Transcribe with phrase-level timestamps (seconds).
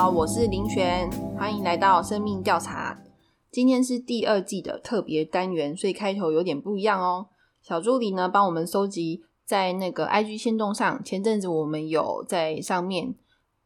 [0.00, 3.02] 好，我是林璇，欢迎来到生命调查。
[3.50, 7.26] 今天是第二季的特别单元，所以开头有点不一样哦。
[7.60, 13.14] 小助理呢，帮我们收集在那个 IG 线动上，前阵子我们有在上面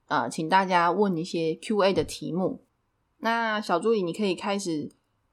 [0.09, 2.65] 呃，请大家问一些 Q&A 的题目。
[3.19, 4.91] 那小助理，你可以开始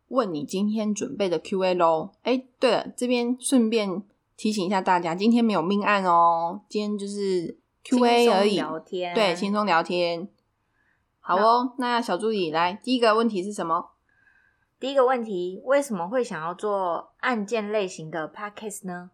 [0.09, 2.11] 问你今天准备的 Q&A 喽。
[2.21, 4.03] 哎，对了，这边顺便
[4.37, 10.29] 提醒一下大家，今天没有命案哦，今天就是 Q&A 而已，聊天对，轻松聊天。
[11.21, 13.91] 好哦，那小助理来，第一个问题是什么？
[14.79, 19.11] 第一个问题，为什么会想要做案件类型的 podcast 呢？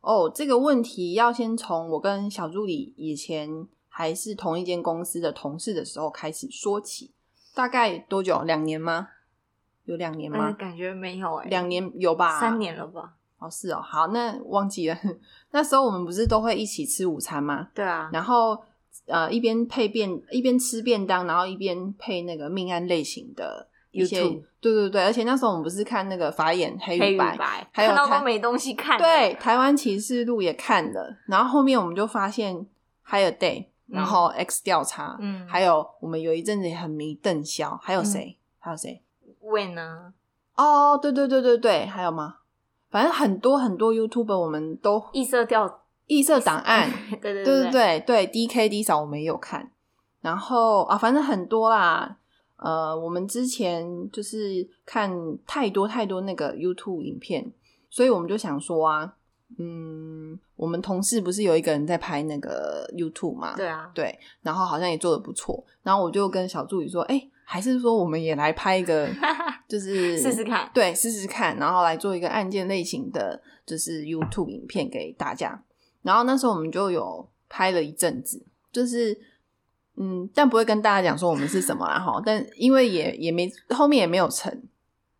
[0.00, 7.12] 哦，这个问题要先从我跟小助理以前还是同一间公司的同事的时候开始说起。
[7.54, 8.42] 大概多久？
[8.42, 9.08] 两年吗？
[9.84, 10.50] 有两年吗？
[10.50, 12.38] 嗯，感觉没有哎、两年有吧？
[12.40, 13.14] 三年了吧？
[13.38, 13.80] 哦，是哦。
[13.80, 14.96] 好，那忘记了。
[15.52, 17.68] 那时候我们不是都会一起吃午餐吗？
[17.72, 18.60] 对啊，然后
[19.06, 28.98] 呃，一边配便一边吃便当，然后一边配那个命案类型的一些 YouTube 对对对，而且那时候我们不是看那个法眼黑白，白，还有台看到都没东西看。
[28.98, 32.66] 对，，台湾启示录也看了，然后后面我们就发现
[33.08, 38.36] Higher Day，然后 X 调查，嗯，还有我们有一阵子也很迷邓潇，还有谁？
[38.58, 39.02] 还有谁？
[39.40, 40.12] 问呢？
[40.56, 42.34] 哦，对对对对对，还有吗？
[42.90, 46.90] 反正很多很多 YouTuber 我们都异色调，异色档 案，
[47.22, 49.70] 对对对对对对对，D K D 嫂我们也有看，
[50.20, 52.16] 然后啊，反正很多啦。
[52.56, 57.52] 呃，我们之前就是看太多太多那个 YouTube 影片，
[57.88, 59.14] 所以我们就想说啊，
[59.58, 63.54] 嗯，我们同事不是有一个人在拍那个 YouTube 嘛？
[63.54, 69.08] 对啊，对，然后好像也做的不错，然后我就跟小助理说，哎、还是说我们也来拍一个，
[69.68, 70.68] 就是试试看。
[70.74, 75.62] 对，试试看，然后来做一个案件类型的，就是 YouTube 影片给大家。
[76.02, 79.18] 然后那时候我们就有拍了一阵子，就是
[79.96, 82.22] 嗯，但不会跟大家讲说我们是什么啦哈。
[82.24, 84.62] 但因为也也没后面也没有成，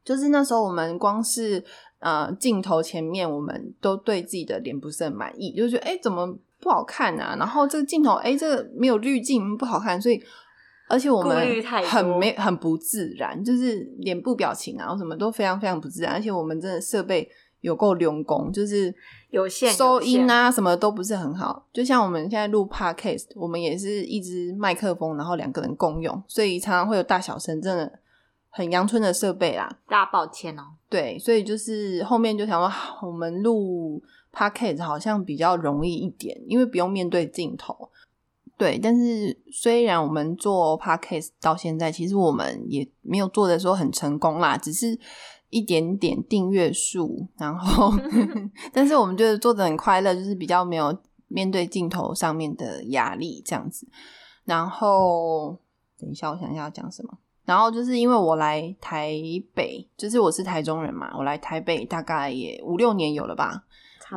[0.04, 1.64] 就是那时候我们光是
[2.00, 7.36] 呃镜头前面，我们都对自己的脸不是很满意，就觉得哎、诶怎么不好看啊？
[7.38, 10.22] 然后这个镜头哎、诶这个没有滤镜不好看，所以。
[10.90, 16.14] 而且我们很没很不自然，就是脸部表情啊，什么都非常非常不自然。
[16.14, 17.30] 而且我们真的设备
[17.60, 18.94] 有够用功，就是
[19.30, 21.66] 有限收音啊，什么都不是很好。
[21.72, 27.98] 就像我们现在录 podcast，我们也是一支麦克风，然后两个人共用，所以常常会有大小声，真的
[28.50, 29.78] 很阳春的设备啦。
[29.88, 30.62] 大家抱歉哦。
[30.88, 34.02] 对，所以就是后面就想说，我们录
[34.32, 37.90] podcast 好像比较容易一点，因为不用面对镜头。
[38.56, 44.98] 对，但是虽然我们做 podcast 到现在，其实我们也没有做的说很成功啦，只是
[45.50, 47.92] 一点点订阅数，然后，
[48.72, 50.96] 但是我们觉得做的很快乐，就是比较没有
[51.28, 53.88] 面对镜头上面的压力这样子。
[54.44, 55.58] 然后，
[55.98, 57.18] 等一下，我想一下要讲什么。
[57.44, 59.14] 然后就是因为我来台
[59.54, 63.64] 北，就是我是台中人嘛，我来台北大概也五六年有了吧。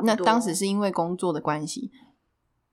[0.02, 1.90] 那当时是因为工作的关系，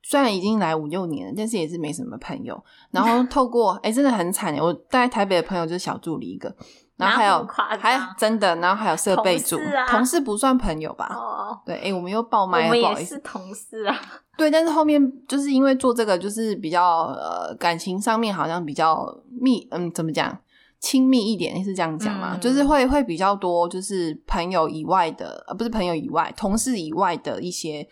[0.02, 2.62] 虽然已经来五六年了，但是也是没什么朋友。
[2.91, 6.53] 然后透过哎、真的很惨耶我在台北的朋友就是小助理一个，
[7.00, 7.48] 然后还有
[7.80, 11.08] 还有真的，然后还有设备组，同事啊同事不算朋友吧？
[11.16, 13.16] 哦，对，哎、我们又爆我麦了，不好意思。
[13.16, 13.98] 是同事啊。
[14.38, 20.38] 对，但是后面就是因为做这个，就是比较呃感情上面好像比较密，嗯，怎么讲？
[20.82, 22.36] 亲密一点是这样讲嘛？
[22.36, 27.86] 嗯就是会会比较多，就是朋友以外的，呃，不是朋友以外，同事以外的一些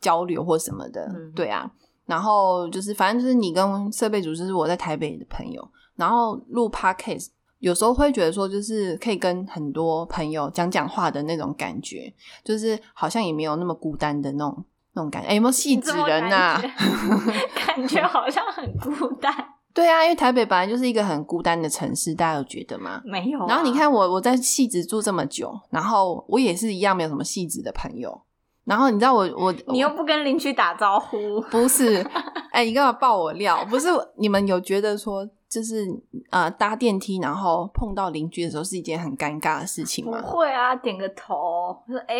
[0.00, 1.70] 交流或什么的，嗯对啊。
[2.06, 5.66] 然后就是反正就是你跟设备组，就是我在台北的朋友，
[5.96, 7.28] 然后录 podcast，
[7.60, 12.12] 有时候会觉得说，就是可以跟很多朋友讲讲话的那种感觉，
[12.42, 15.28] 就是好像也没有那么孤单的那种那种感觉。
[15.28, 19.32] 哎，有没有戏子人呐、 感觉感觉好像很孤单。
[19.72, 23.00] 对啊，因为台北本来就是一个很孤单的城市，大家有觉得吗？
[23.04, 28.22] 没有啊、然后你看我我在戏子住这么久，然后我也是一样没有什么戏子的朋友。
[28.64, 32.04] 然后你知道我我你又不跟邻居打招呼，不是，
[32.52, 33.64] 哎、你干嘛爆我料？
[33.70, 35.84] 不是你们有觉得说，就是
[36.30, 40.22] 呃搭电梯然后碰到邻居的时候是一件很尴尬的事情不吗？
[40.22, 42.16] 会啊，点个头，说哎、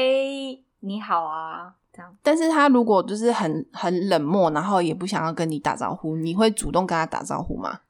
[0.81, 7.81] 你好啊，这样但是他如果就是很很冷漠，然后也不想要跟你打招呼，你会主动跟他打招呼吗？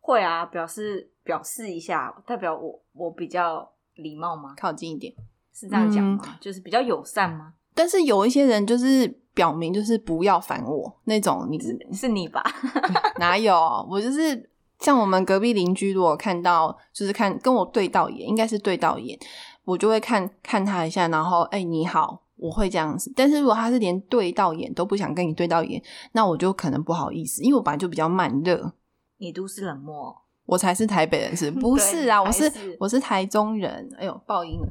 [0.00, 4.54] 会啊，表示表示一下，代表我我比较礼貌吗？
[4.58, 5.14] 靠近一点。
[5.52, 6.36] 是这样讲嗯吗？
[6.40, 7.54] 就是比较友善吗？
[7.76, 12.42] 但是有一些人就是表明就是不要烦我那种，你是是你吧？
[13.18, 13.54] 哪有？
[13.88, 14.50] 我就是
[14.84, 19.18] 像我们隔壁邻居，如果看到就是看跟我对到眼，应该是对到眼，
[19.64, 23.10] 我就会看看他一下，然后哎、你好，我会这样子。
[23.16, 25.82] 但是如果他是连对到眼都不想跟你对到眼，
[26.12, 28.74] 那我就可能不好意思，因为我本来就比较慢热。
[29.16, 30.14] 你都市冷漠，
[30.44, 31.50] 我才是台北人是？
[31.50, 33.88] 不是啊，我是我是台中人。
[33.98, 34.68] 哎呦，爆音了。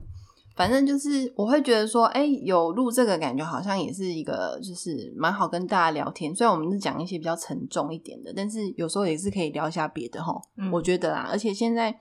[0.56, 6.34] 反正就是我会觉得说，哎、有录这个感觉好像也是一个，就是蛮好跟大家聊天。
[6.36, 10.40] 虽然我们是讲一些比较沉重一点的，但是有时候也是可以聊一下别的哈。
[10.58, 11.98] 嗯我觉得啊，而且现在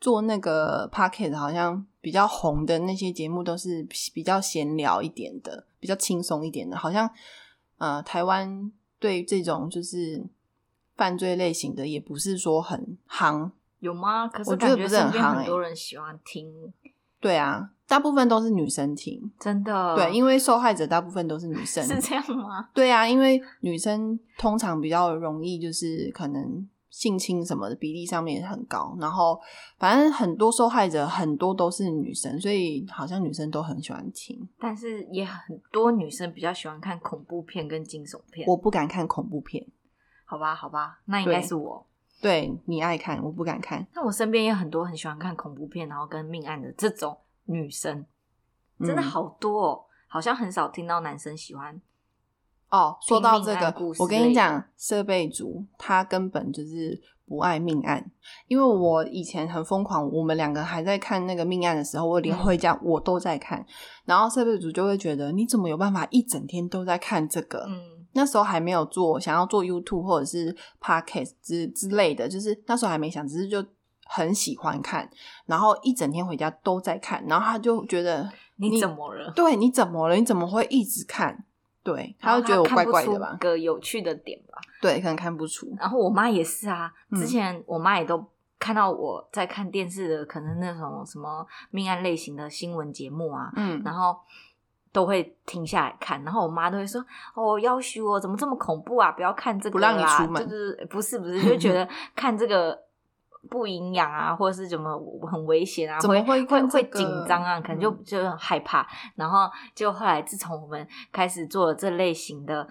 [0.00, 7.10] 做那个 p o c k e t 好像比较红的那些节目都是比较闲聊一点的，比较轻松一点的，好像
[7.78, 10.24] 呃台湾对这种就是
[10.94, 13.50] 犯罪类型的也不是说很夯。
[13.80, 14.26] 有吗？
[14.28, 16.72] 可是我觉得不是很夯欸很多人喜欢听，
[17.20, 19.94] 对啊，大部分都是女生听，真的。
[19.94, 21.84] 对，因为受害者大部分都是女生。
[21.84, 22.68] 是这样吗？
[22.74, 29.38] 对啊，因为女生通常比较容易就是可能性侵什么的比例上面也很高，然后
[29.78, 34.48] 反正很多受害者很多都是女生，所以好像女生都很喜欢听。
[34.58, 38.48] 但是也很多女生比较喜欢看恐怖片跟惊悚片。
[38.48, 39.64] 我不敢看恐怖片，
[40.24, 41.86] 好吧，好吧，那应该是我。
[42.20, 43.86] 对你爱看，我不敢看。
[43.94, 48.04] 那我身边也很多很喜欢看恐怖片，然后跟命案的这种女生，
[48.80, 51.80] 真的嗯好多哦，好像很少听到男生喜欢。
[52.68, 58.10] 哦，说到这个我跟你讲，设备组他根本就是不爱命案，
[58.48, 63.64] 因为我以前很疯狂，我们两个还在看那个命案的时候，我连嗯回家我都在看，
[64.04, 67.66] 然后设备组就会觉得你怎么有办法一整天都在看这个？
[67.68, 73.64] 嗯，那时候还没有做想要做 YouTube 或者是 Podcast 之之类的，就是那时候还没想，只是就
[74.08, 75.08] 很喜欢看，
[75.46, 79.30] 然后一整天回家都在看，然后他就觉得你怎么了？
[79.36, 80.14] 对你怎么了？
[80.14, 81.44] 你怎么会一直看？
[81.82, 83.36] 对，他就觉得我怪怪的吧？
[83.40, 84.58] 个有趣的点吧。
[84.80, 85.72] 对，可能看不出。
[85.78, 88.24] 然后我妈也是啊，嗯之前我妈也都
[88.58, 94.16] 看到我在看电视的，可能那种什么命案类型的新闻节目啊，嗯，然后
[94.92, 97.04] 都会停下来看，然后我妈都会说
[97.34, 99.12] ：“哦，要许我怎么这么恐怖啊？
[99.12, 102.76] 不要看这个不让你出门就是不是不是，就觉得 看这个
[103.50, 104.96] 不营养啊，或者是怎么
[105.30, 108.86] 很危险啊，怎么会会看会这个紧张啊，可能就嗯就很害怕。
[109.14, 112.68] 然后就后来自从我们开始做了这类型的。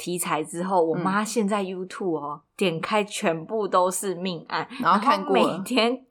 [0.00, 6.04] 题材之后，我嗯妈现在 YouTube 哦，点开全部都是命案，然后看过每天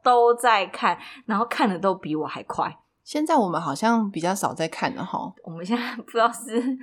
[0.00, 0.96] 都在看，
[1.26, 2.78] 然后看的都比我还快。
[3.02, 5.18] 现在我们好像比较少在看了哈。
[5.42, 6.78] 我们现在不知道是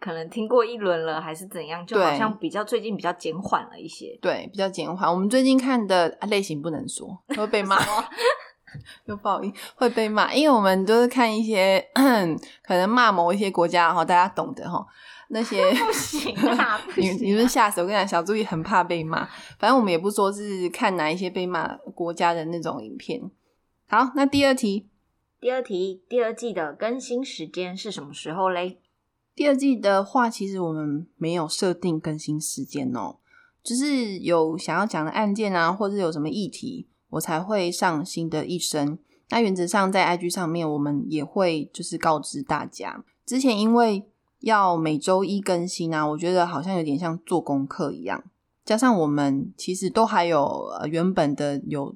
[0.00, 4.16] 可能听过一轮了，还是怎样，就好像比较最近比较减缓了一些。
[4.22, 5.10] 对，比较减缓。
[5.10, 7.76] 我们最近看的啊类型不能说，会被骂，
[9.06, 11.84] 又不好意思会被骂，因为我们都是看一些
[12.62, 14.86] 可能骂某一些国家哈，大家懂的哈。
[15.30, 17.86] 那些 不行啊， 不你行你是不是吓死我？
[17.86, 19.28] 跟你讲，小助理很怕被骂。
[19.58, 23.20] 反正我们也不说是看哪一些被骂国家的那种影片。
[23.88, 24.88] 好，那第二题，
[25.38, 28.78] 第二题，第二季的更新时间是什么时候嘞？
[29.38, 33.18] 第二季的话，其实我们没有设定更新时间哦，
[33.62, 38.98] 就是有想要讲的案件啊，或者有什么议题，我才会上新的一声。
[39.28, 43.04] 那原则上在 IG 上面，我们也会就是告知大家。
[43.24, 48.24] 之前因为要每周一更新啊，我觉得好像有点像做功课一样。
[48.64, 51.94] 加上我们其实都还有原本的有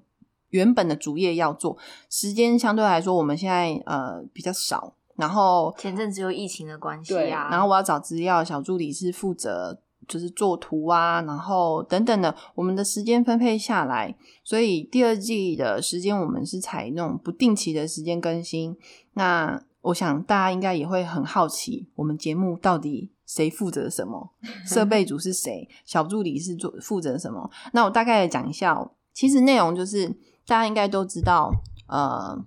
[0.51, 1.77] 原本的主业要做，
[2.09, 9.79] 时间相对来说我们现在呃比较少，然后前阵子有疫情的关系，啊，然后我要找资料，小助理是负责
[10.09, 18.77] 就是做图啊，然后等等的，我们的时间分配下来，所以第二季的时间我们是采那种不定期的时间更新。
[19.15, 24.33] 那我想大家应该也会很好奇，我们节目到底谁负责什么？
[24.67, 25.69] 设备组是谁？
[25.85, 27.51] 小助理是做负责什么？
[27.73, 28.93] 那我大概讲一下哦。
[29.13, 30.09] 其实内容就是
[30.47, 31.53] 大家应该都知道，
[31.87, 32.45] 呃，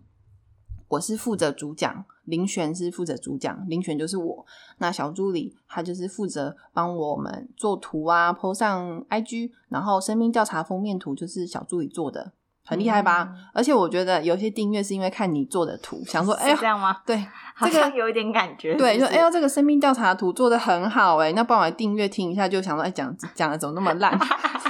[0.88, 4.46] 我是负责主讲，林璇是负责主讲，林璇就是我。
[4.78, 12.32] 那小助理他就是负责帮我们做图啊，po 上 IG，然后生命调查封面图就是小助理做的，
[12.66, 13.30] 很厉害吧？
[13.32, 16.98] 嗯而且我觉得有些订阅是因为看你做的图，想说哎这，样吗？
[17.06, 17.18] 对，
[17.56, 18.76] 好这个像有一点感觉。
[18.76, 24.20] 对，是不是就哎呦，这个生命调查图做的很好哎，那帮我订阅听一下，就想说哎讲讲的怎么那么烂？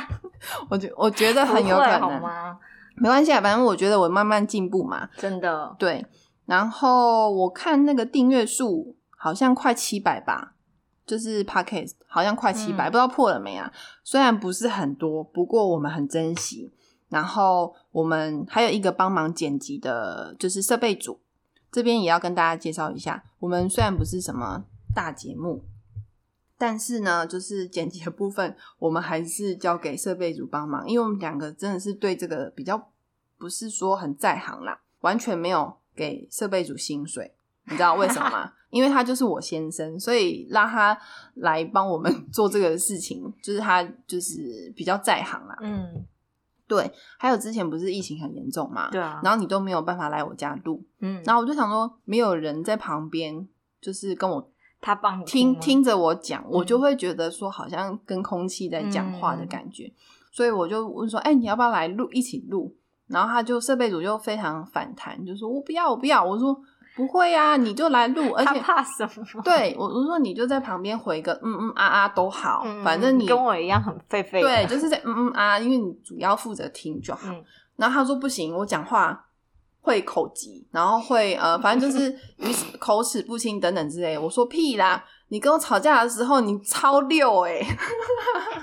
[0.69, 2.21] 我觉我觉得很有可能？
[2.97, 5.09] 没关系啊，反正我觉得我慢慢进步嘛。
[5.17, 6.05] 真的，对，
[6.45, 10.55] 然后我看那个订阅数好像快七百吧，
[11.05, 13.71] 就是 Podcast 好像快七百、嗯不知道破了没啊？
[14.03, 16.71] 虽然不是很多，不过我们很珍惜。
[17.07, 21.19] 然后我们还有一个帮忙剪辑的，就是设备组，
[21.71, 23.23] 这边也要跟大家介绍一下。
[23.39, 25.63] 我们虽然不是什么大节目，
[26.57, 32.89] 但是呢，就是剪辑的部分，我们还是交给设备组帮忙，因为我们两个真的是对这个比较
[33.37, 37.33] 不是说很在行啦，完全没有给设备组薪水，
[37.65, 38.51] 你知道为什么吗？
[38.69, 40.97] 因为他就是我先生，所以让他
[41.35, 45.57] 来帮我们 做这个事情，就是他就是比较在行啦。
[45.61, 46.05] 嗯，
[46.67, 53.47] 对，还有之前不是疫情很严重嘛，对啊，然后你都没有办法来我家录，嗯，然后我就想说，没有人在旁边，
[53.79, 59.89] 就是跟我他帮听听着我讲，我就会觉得说好像跟空气在讲话的感觉，
[60.31, 62.75] 所以我就问说，哎、你要不要来录一起录？
[63.07, 66.23] 然后他就设备组就非常反弹，就说我不要，我不要。
[66.23, 66.57] 我说
[66.95, 69.41] 不会啊，你就来录，而且怕什么？
[69.43, 77.29] 对我我说你就在旁边回个嗯嗯啊啊都好，嗯，反正你跟我一样很废废的，对，就是在嗯嗯啊，因为你主要负责听就好。
[77.31, 77.43] 嗯
[77.77, 79.25] 然后他说不行，我讲话
[79.81, 82.47] 会口急，然后会呃，反正就是语
[82.79, 84.17] 口齿不清等等之类。
[84.17, 87.59] 我说屁啦，你跟我吵架的时候你超溜哎、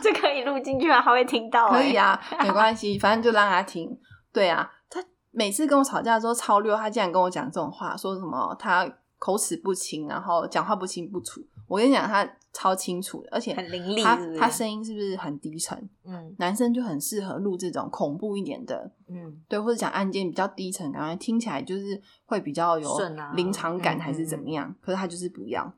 [0.00, 3.86] 这可以录进去啊，他会听到、可以，啊，没关系，反正就让他听。
[4.32, 11.40] 对啊，他每次跟我吵架的时候超溜，他竟然跟我讲这种话，说什么他口齿不清，然后讲话不清不楚。
[11.68, 15.88] 我跟你讲，他超清楚的，而且很伶俐他声音是不是很低沉？
[16.04, 22.98] 嗯男生就很适合录这种恐怖一点的，嗯，对，或者讲案件比较低沉，感觉听起来就是会比较有
[23.34, 24.74] 临场感，嗯还是怎么样？
[24.82, 25.72] 可是他就是不要。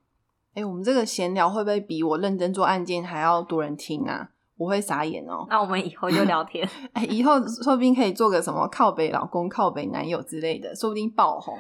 [0.55, 4.31] 哎、我们这个闲聊会不会比我认真做案件还要多人听啊？
[4.57, 5.47] 我会傻眼哦。
[5.51, 11.59] 那我们以后就聊天， 哎、以后说不定可以做个什么靠北老公、靠北男友之类的，说不定爆红，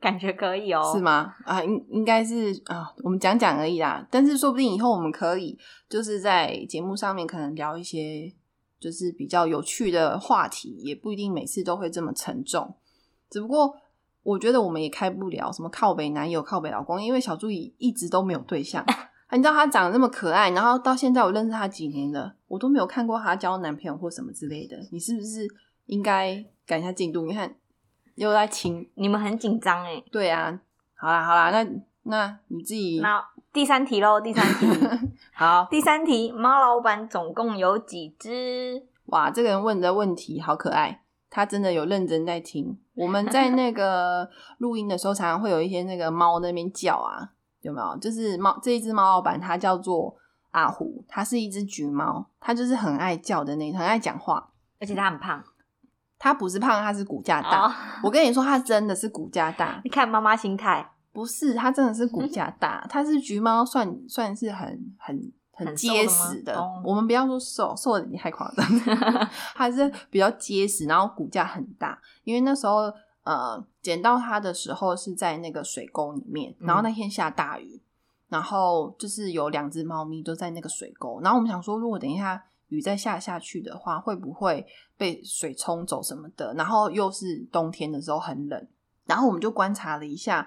[0.00, 1.00] 感觉可以哦，是？
[1.00, 1.34] 吗？
[1.44, 4.06] 啊，应应该是啊，我们讲讲而已啦。
[4.10, 5.58] 但是说不定以后我们可以
[5.88, 8.32] 就是在节目上面可能聊一些
[8.78, 12.74] 就是比较有趣的话题，也不一定每次都会这么沉重。
[13.28, 13.74] 只不过
[14.22, 18.84] 我觉得我们也开不了什么靠北男友、靠北老公，因为小助理一直都没有对象。
[19.30, 24.76] 啊你知道他长得那么可爱，然后到现在我认识他几年了，我都没有看过他交男朋友或什么之类的。
[24.90, 25.48] 你是不是
[25.86, 27.24] 应该赶一下进度？
[27.24, 27.54] 你看
[28.16, 30.02] 又在亲，你们很紧张哎。
[30.10, 30.60] 对啊，
[30.96, 31.64] 好啦好啦，那
[32.02, 34.66] 那你自己那第三题喽，第三题，
[35.32, 38.84] 好第三题，猫老板总共有几只？
[39.06, 42.76] 哇，这个人问的问题好可爱，他真的有认真在听。
[42.94, 47.30] 我们在那个录音的时候，常常会有一些那个猫那边叫啊，
[47.62, 47.96] 有没有？
[47.98, 50.14] 就是猫这一只猫老板，它叫做
[50.50, 54.48] 阿虎，它是一只橘猫，它就是很爱叫的那，很爱讲话。
[54.80, 55.44] 而且它很胖
[56.18, 57.66] 它不是胖，它是骨架大。
[57.66, 57.72] 哦。
[58.02, 62.84] 我跟你说，它真的是骨架大， 你看妈妈心态，不是它真的是骨架大。
[62.88, 64.66] 它是橘猫算，算是很
[64.98, 66.58] 很很很结实的。
[66.58, 68.66] 哦我们不要说瘦，瘦的你太夸张，
[69.54, 71.98] 它是比较结实，然后骨架很大。
[72.24, 72.92] 因为那时候
[73.24, 77.80] 呃捡到它的时候是在那个水沟里面，然后那天下大雨，
[78.28, 82.44] 然后就是有两只猫咪都在那个水沟，然后我们想说，如果等一下。
[82.70, 84.64] 雨再下下去的话，会不会
[84.96, 86.54] 被水冲走什么的？
[86.54, 88.64] 然后又是冬天的时候很冷，
[89.06, 90.46] 然后我们就观察了一下，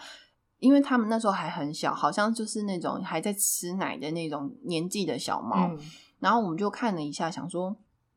[0.60, 5.68] 因为他们那时候还很小，好像就是那种还在吃奶的那种年纪的小猫。
[5.68, 5.77] 嗯，
[6.22, 7.75] 然后我们就看了一下，想说，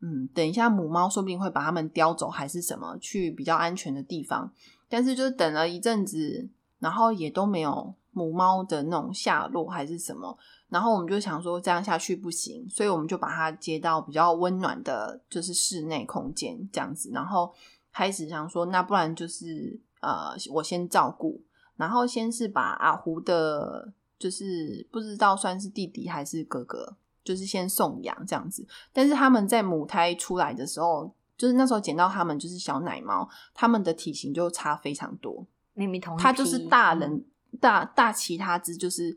[0.09, 4.49] 嗯，等一下母猫说不定会把它们叼走，还是什么去比较安全的地方。
[4.89, 6.49] 但是就等了一阵子，
[6.79, 10.39] 然后也都没有母猫的那种下落，还是什么。
[10.69, 17.11] 然后我们就想说这样下去不行，所以我们就把它接到比较温暖的，就是室内空间这样子。
[17.13, 17.53] 然后
[17.93, 21.43] 开始想说，那不然就是呃，我先照顾，
[21.77, 26.97] 然后先是把阿胡的，就是不知道算是弟弟还是哥哥，
[27.27, 28.65] 就是先送养这样子。
[28.93, 35.45] 但是他们在母胎出来的时候，就是那时候捡到他们就是小奶猫，他们的体型就差非常多。
[35.75, 37.25] 明明同一它就是大人、
[37.61, 39.15] 大大其他只就是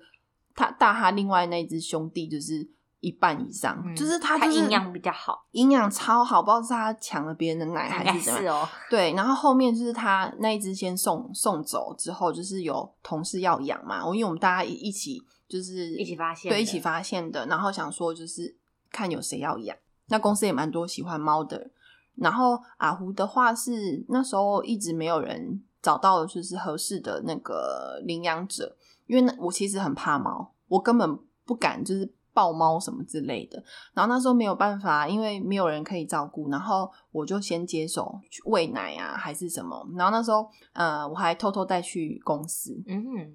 [0.56, 2.68] 他大他另外那只兄弟就是
[3.00, 8.44] 一半以上，嗯就是他就是营养比较好，营养超好，不知道是他抢了别人的奶还是怎么样。
[8.44, 8.68] 是哦。
[8.90, 18.56] 对，然后后面就是他那一只先送送走之后，就是有同事要养嘛，我因为我们大家一一起就是一起发现的对，一起发现的，然后想说就是
[18.92, 19.76] 看有谁要养，
[20.08, 21.72] 那公司也蛮多喜欢猫的。
[22.16, 28.76] 然后阿胡的话是那时候一直没有人找到就是合适的那个领养者，
[29.08, 33.64] 因为那我其实很怕猫，我根本不敢就是抱猫什么之类的。
[33.94, 39.88] 然后那时候没有办法，因为没有人可以照顾，然后我就先接手去喂奶啊，还是什么。
[39.96, 43.34] 然后那时候呃，我还偷偷带去公司，嗯嗯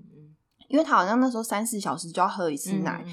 [0.75, 3.05] 因为他好像那时候三四小时就要喝一次嗯，奶，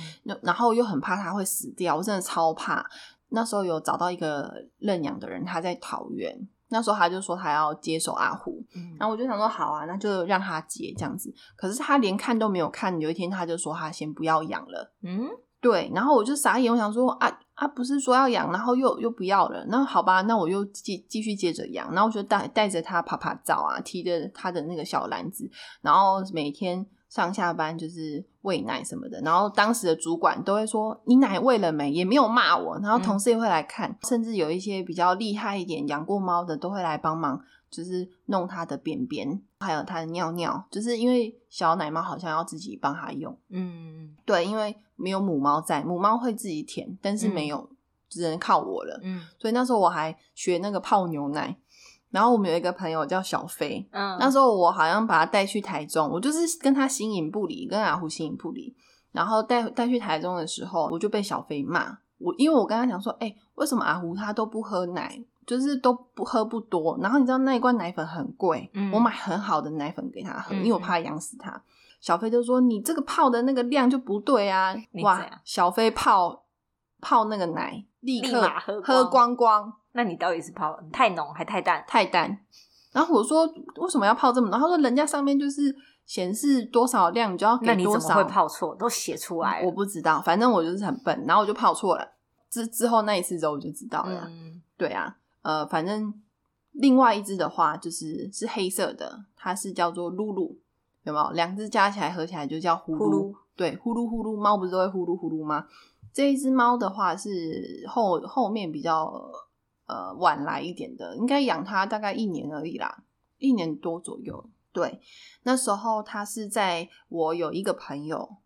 [0.41, 2.84] 然后又很怕他会死掉，我真的超怕。
[3.30, 6.36] 那时候有找到一个认养的人，他在桃园，
[6.70, 11.32] 那时候他就说他要接手阿虎，嗯然后我就想说好啊，那就让他接这样子。
[11.56, 14.91] 可是他连看都没有看，有一天他就说他先不要养了。
[15.03, 15.30] 嗯，
[15.62, 25.48] 对，然后我就傻眼，我想说啊啊，不是说要养，然后又又不要了，那好吧，那我又继继续接着养，然后我就带带着他爬爬照啊，提着他的那个小篮子，
[25.82, 47.70] 然后每天上下班就是喂奶什么的，然后当时的主管都会说你奶喂了没，也没有骂我，然后同事也会来看，甚至有一些比较厉害一点养过猫的都会来帮忙，就是弄它的便便，还有它的尿尿，就是因为小奶猫好像要自己帮它用，嗯对，因为没有母猫在，母猫会自己舔，但是没有，
[48.08, 48.98] 只能靠我了。
[49.03, 51.58] 嗯所以那时候我还学那个泡牛奶。
[52.12, 58.75] 然后我们有一个朋友叫小飞，嗯，那时候我好像把他带去台中，我就是跟他形影不离，跟阿虎形影不离。
[59.12, 66.98] 然后带带去台中的时候，我就被小飞骂我，因为我跟他讲说，哎、为什么阿虎他都不喝奶，就是都不喝不多。
[67.01, 71.62] 然后你知道那一罐奶粉很贵，嗯我买很好的奶粉给他喝，嗯因为我怕养死他。
[72.00, 76.46] 小飞就说：“你这个泡的那个量就不对啊！”哇小飞泡
[77.00, 81.83] 泡那个奶，立刻喝喝光光光，那你到底是泡太浓还太淡？
[81.88, 82.38] 太淡。
[82.91, 83.45] 然后我说
[83.81, 85.74] ：“为什么要泡这么浓？”他说：“人家上面就是
[86.05, 88.75] 显示多少量，你就要那你给多少。”怎么会泡错？
[88.75, 89.62] 都写出来。
[89.63, 92.05] 我不知道，反正我就是很笨，然后我就泡错了。
[92.50, 94.27] 之之后那一次之后我就知道了。
[94.27, 96.13] 嗯对啊，呃，反正
[96.71, 100.57] 另外一只的话就是是黑色的，它是叫做露露，
[101.03, 101.31] 有没有？
[101.31, 102.98] 两只加起来合起来就叫呼噜。
[102.98, 105.65] 呼噜对，呼噜呼噜，猫不是都会呼噜呼噜吗？
[106.12, 109.13] 这一只猫的话是后后面比较
[109.91, 113.03] 呃晚来一点的，应该养它大概一年而已啦，
[113.39, 114.50] 一年多左右。
[114.71, 115.01] 对，
[115.43, 118.38] 那时候它是在我有一个朋友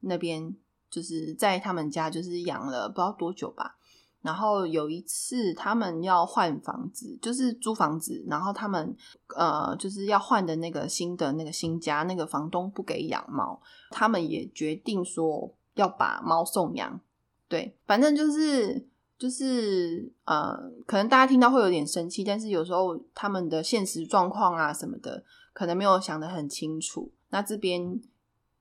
[0.00, 0.54] 那边，
[0.90, 3.78] 就是在他们家就是养了不知道多久吧。
[4.20, 8.94] 然后有一次他们要换房子，就是租房子，然后他们
[9.34, 13.58] 呃就是要换的那个新的那个新家，那个房东不给养猫，
[13.90, 17.00] 他们也决定说要把猫送养。
[17.48, 18.86] 对，反正就是
[19.20, 25.22] 就是呃，可能大家听到会有点生气，但是有时候他们的现实状况啊什么的，
[25.52, 27.12] 可能没有想得很清楚。
[27.28, 28.00] 那这边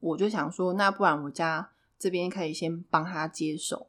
[0.02, 3.88] 我就想说，那不然我家这边可以先帮他接手。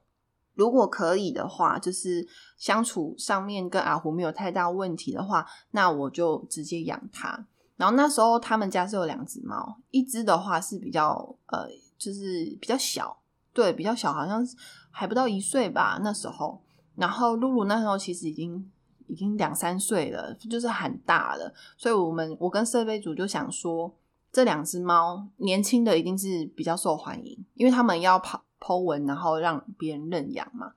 [0.54, 7.46] 如果可以的话，就是相处上面跟阿虎没有太大问题的话，那我就直接养它。
[7.76, 11.66] 然后那时候他们家是有两只猫，一只的话是比较呃，
[11.98, 13.18] 就是比较小，
[13.52, 14.46] 对，比较小，好像
[14.90, 16.60] 还不到一岁吧那时候。
[17.00, 18.70] 然后露露那时候其实已经
[19.08, 21.52] 已经两三岁了，就是很大了。
[21.76, 23.92] 所以我们我跟设备组就想说，
[24.30, 28.44] 这两只猫年轻的一定是比较受欢迎，因为他们要跑。
[28.62, 30.74] 剖文，然后让别人认养嘛。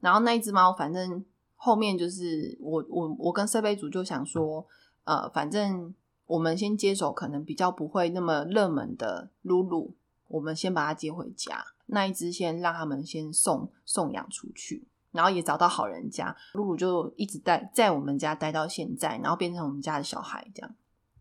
[0.00, 1.24] 然后那一只猫，反正
[1.56, 4.66] 后面就是我我我跟设备组就想说，
[5.04, 5.94] 呃，反正
[6.26, 9.94] 我们先接手，可能比较不会那么热门的露露，
[10.28, 11.64] 我们先把它接回家。
[11.86, 20.74] 那一只先让他们先送送养出去，然后也找到好人家，露露就一直待在我们家待到现在，然后变成我们家的小孩这样。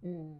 [0.04, 0.36] 嗯，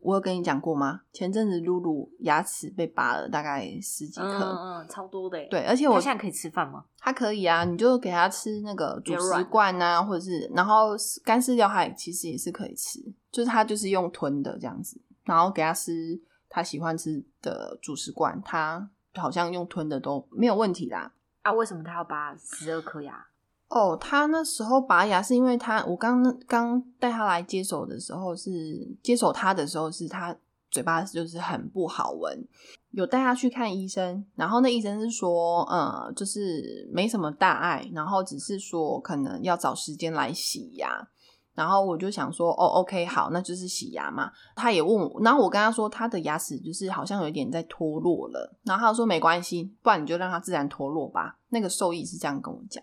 [0.00, 1.02] 我有跟你讲过吗？
[1.12, 5.46] 前阵子露露牙齿被拔了大概十几颗，嗯嗯，超多的耶。
[5.50, 6.84] 对，而且我它现在可以吃饭吗？
[6.98, 10.92] 它可以啊，你就给它吃那个主食罐啊，或者是然后
[11.24, 21.12] 干饲料，它也其实也是可以吃，就是它就是用吞的这样子，然后给它吃它喜欢吃的主食罐，它好像用吞的都没有问题啦。
[21.42, 23.26] 啊，为什么他要拔十二颗牙？
[23.68, 30.36] 哦，他那时候拔牙是因为他，我刚刚带他来接手的时候是接手他的时候是他
[30.70, 32.46] 嘴巴就是很不好闻，
[32.90, 41.08] 有带他去看医生，然后那医生是说，呃，就是没什么大碍，然后只是说可能要找时间来洗牙。
[41.54, 44.30] 然后我就想说，哦，OK，好，那就是洗牙嘛。
[44.56, 48.56] 他也问我，然后我跟他说，他的牙齿就是好像有一点在脱落了。
[48.64, 51.38] 然后他说没关系，不然你就让它自然脱落吧。
[51.50, 52.82] 那个兽医是这样跟我讲。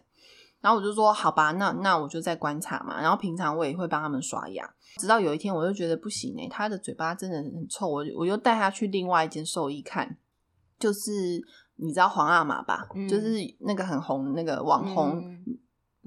[0.62, 3.02] 然后我就说好吧，那那我就在观察嘛。
[3.02, 10.18] 然后平常我也会帮他们刷牙，直到有一天我就觉得不行哎、他的嘴巴真的很臭，我我又带他去另外一间兽医看，
[10.78, 11.42] 就是
[11.78, 15.18] 你知道皇阿玛吧，嗯就是那个很红那个网红。
[15.20, 15.58] 嗯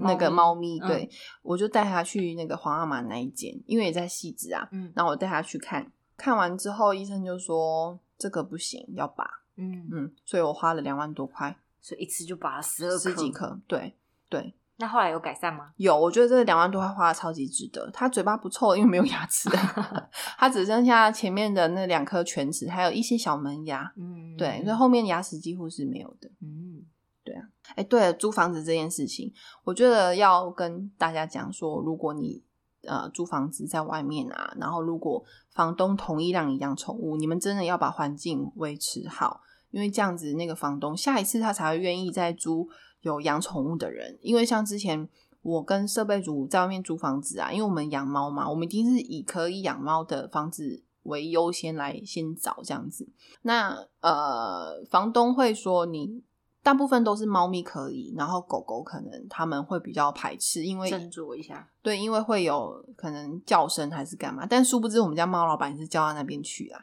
[0.05, 1.11] 那个猫咪，嗯对、
[1.43, 4.69] 我就带他去那个皇阿玛那一间，因为也在细致啊。
[4.73, 9.25] 嗯然后我带他去看，看完之后医生就说这个不行，要拔。
[9.57, 13.31] 嗯，嗯，所以我花了两万多块，所以一次就拔了十二十几。
[13.31, 13.61] 颗。
[13.67, 13.95] 对
[14.31, 15.73] 对，那后来有改善吗？
[15.77, 17.91] 有，我觉得这两万多块花的超级值得。
[17.91, 19.51] 他嘴巴不臭，因为没有牙齿，
[20.39, 23.93] 他只剩下前面的那两颗犬齿，还有一些小门牙。
[23.97, 26.31] 嗯，对，所以后面牙齿几乎是没有的。
[26.41, 26.83] 嗯
[27.25, 27.43] 对啊
[27.77, 29.33] 哎，对了，租房子这件事情，
[29.65, 32.43] 我觉得要跟大家讲说，如果你
[32.87, 42.69] 呃租房子在外面啊，然后如果房东同意让你养宠物，你们真的要把环境维持好，因为这样子那个房东下一次他才会愿意再租
[43.03, 45.09] 有养宠物的人，因为像之前
[45.43, 53.09] 我跟设备组在外面租房子啊，因为我们养猫嘛，我们一定是以可以养猫的房子为优先来先找这样子。
[53.43, 56.23] 那呃，房东会说你
[56.63, 66.81] 大部分都是猫咪可以，然后狗狗可能他们会比较排斥，因为斟酌一下，对，因为会有可能叫声还是干嘛，但殊不知我们家猫老板是叫到那边去啊。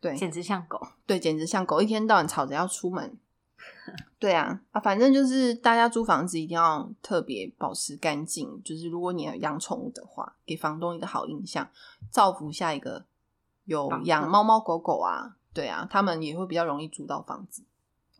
[0.00, 0.80] 对，简直像狗。
[1.04, 3.18] 对，简直像狗，一天到晚吵着要出门。
[4.18, 8.48] 对啊，啊，反正就是大家租房子一定要特别保持干净。
[8.64, 11.68] 就是如果你要养宠物的话，给房东一个好印象，
[12.10, 13.04] 造福下一个
[13.64, 17.62] 有养猫猫狗狗啊，对啊，他们也会比较容易租到房子。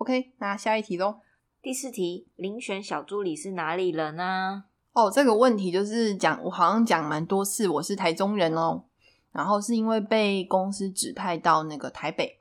[0.01, 1.21] OK，那下一题喽。
[1.61, 4.65] 第四题，遴选小助理是哪里人呢？
[4.95, 8.85] 哦，这个问题就是讲，我好像讲蛮多次，我是台中人哦。
[9.31, 12.41] 然后是因为被公司指派到那个台北，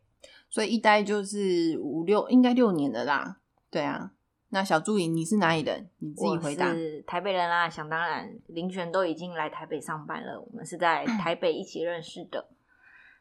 [0.50, 3.42] 所以一待就是五六，应该六年的啦。
[3.70, 4.14] 对啊，
[4.52, 5.90] 那小助理你是哪里人？
[5.98, 6.72] 你自己回答。
[6.72, 12.48] 是台北人啦，想当然，林璇都已经来台北上班了，我们是在台北一起认识的，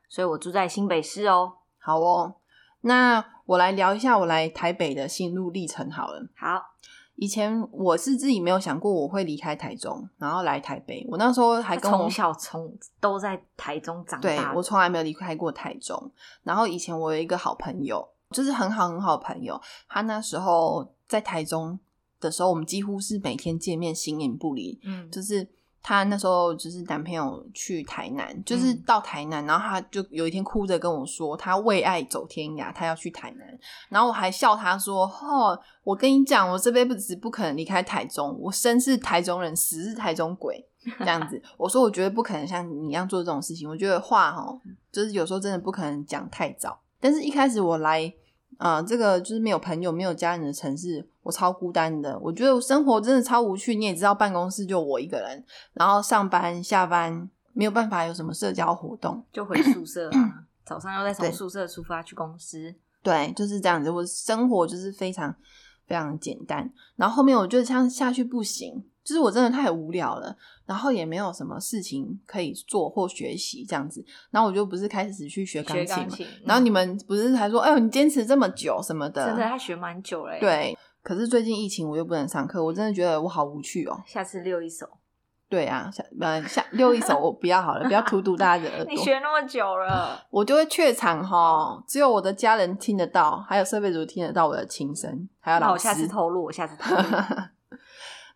[0.09, 1.55] 所以我住在新北市哦。
[1.81, 2.37] 好哦，
[2.83, 6.27] 那我来聊一下我来台北的心路历程好了。
[6.37, 6.62] 好。
[7.21, 11.05] 以前我是自己没有想过我会离开台中，然后来台北。
[11.11, 16.12] 我那时候还跟我从小从都在台中长大，对我从来没有离开过台中。
[16.45, 21.77] 然后以前我有一个好朋友，就是很好很好的朋友，他那时候在台中
[22.21, 24.79] 的时候，我们几乎是每天见面，形影不离。
[24.85, 25.49] 嗯，就是。
[25.83, 33.47] 她那时候就是男朋友去台南，就是到台南，然后她就有一天哭着跟我说，她为爱走天涯，她要去台南。
[33.88, 40.64] 然后我还笑她说：“哦，我跟你讲，我这辈子不可能离开台中，我生是台中人，死是台中鬼。
[41.01, 43.69] ”这样子，我说我觉得不可能像你一样做这种事情。
[43.69, 44.47] 我觉得话哈，
[44.93, 46.81] 就是有时候真的不可能讲太早。
[47.01, 48.12] 但是一开始我来。
[48.59, 52.18] 啊，这个就是没有朋友、没有家人的城市，我超孤单的。
[52.18, 53.75] 我觉得生活真的超无趣。
[53.75, 55.42] 你也知道，办公室就我一个人，
[55.73, 60.44] 然后上班、下班没有办法有什么社交活动，就回宿舍啊。
[60.66, 63.90] 早上要再从宿舍出发去公司，对，就是这样子。
[63.90, 65.35] 我生活就是非常
[65.87, 66.71] 非常简单。
[66.97, 68.85] 然后后面我觉得这样下去不行。
[69.09, 80.38] 就是我真的太无聊了，然后也没有什么事情可以做或学习这样子，然后我就不是开始去学钢琴，然后你们不是还说，哎呦，你坚持这么久什么的，真的，他学蛮久了。
[80.38, 83.99] 对，可是最近疫情我又不能上课，我真的觉得我好无趣哦。
[84.05, 84.87] 下次溜一首。
[85.49, 88.92] 对啊，下呃下溜一首我不要好了，不要荼毒大家的耳 朵。
[88.92, 95.85] 你学那么久了，我就会怯场哈，只有我的家人听得到，还有设备组听得到我的琴声，还有老师。
[95.85, 97.03] 下次透露，我下次透露。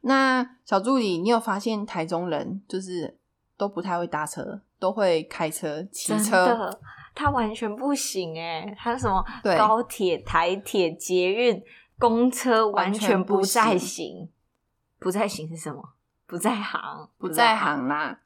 [0.05, 3.19] 那小助理，你有发现台中人就是
[3.57, 6.77] 都不太会搭车，都会开车、骑车。
[7.15, 9.25] 他完全不行哎，他什么
[9.57, 11.63] 高铁、台铁、捷运、
[11.99, 14.29] 公车完全不在行，
[14.99, 15.91] 不在行是什么？
[16.27, 18.23] 不在行，不在行啦。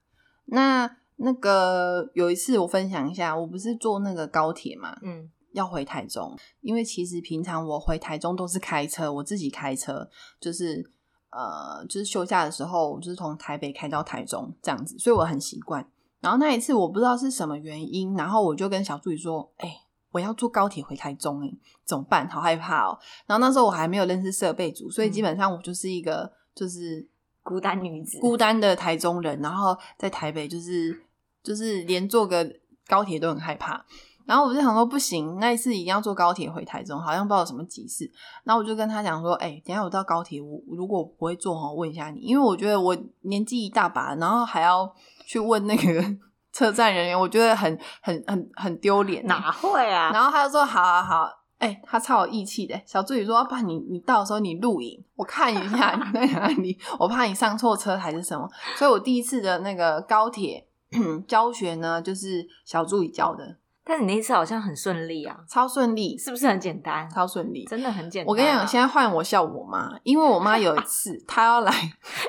[0.46, 10.08] 那那个有一次我分享一下，我不是坐那个高铁嘛，嗯，要回台中，因为其实平常我回台中都是开车，我自己开车，
[10.40, 10.90] 就是。
[11.30, 15.86] 呃，就是休假的时候，就是从台北开到台中这样子，所以我很习惯。
[16.20, 19.70] 然后那一次我不知道是什么原因，然后我就跟小助理说：“哎，
[20.10, 21.52] 我要坐高铁回台中，哎，
[21.84, 22.26] 怎么办？
[22.28, 27.06] 好害怕哦。”然后那时候我还没有认识设备组，所以基本上我就是一个就是
[27.42, 29.38] 孤单女子，孤单的台中人。
[29.40, 31.04] 然后在台北就是
[31.42, 32.50] 就是连坐个
[32.86, 33.84] 高铁都很害怕。
[34.26, 38.10] 然后我就想说不行，那一次一定要坐高铁回台中，好像不知道什么急事。
[38.42, 44.92] 然后我就跟他讲说：“哎，等下我到高铁，我如果不会坐哈，问一下你，因为我觉得我年纪一大把，然后还要
[45.24, 46.04] 去问那个
[46.52, 50.10] 车站人员，我觉得很很很很丢脸。”哪会啊？
[50.12, 60.66] 然后他就说：“好好好，哎，他超有义气的。”小助理说：“爸，你你到时候你录影，我看一下你在哪里， 我怕你上错车还是什么。”所以，我第一次的那个高铁
[61.28, 63.56] 教学呢，就是小助理教的。
[63.88, 67.08] 但你那次好像很顺利啊，超顺利，是不是很简单？
[67.08, 68.28] 超顺利，真的很简单。
[68.28, 71.72] 我跟你讲，现在换我笑我妈，因为我妈有一次 她要来，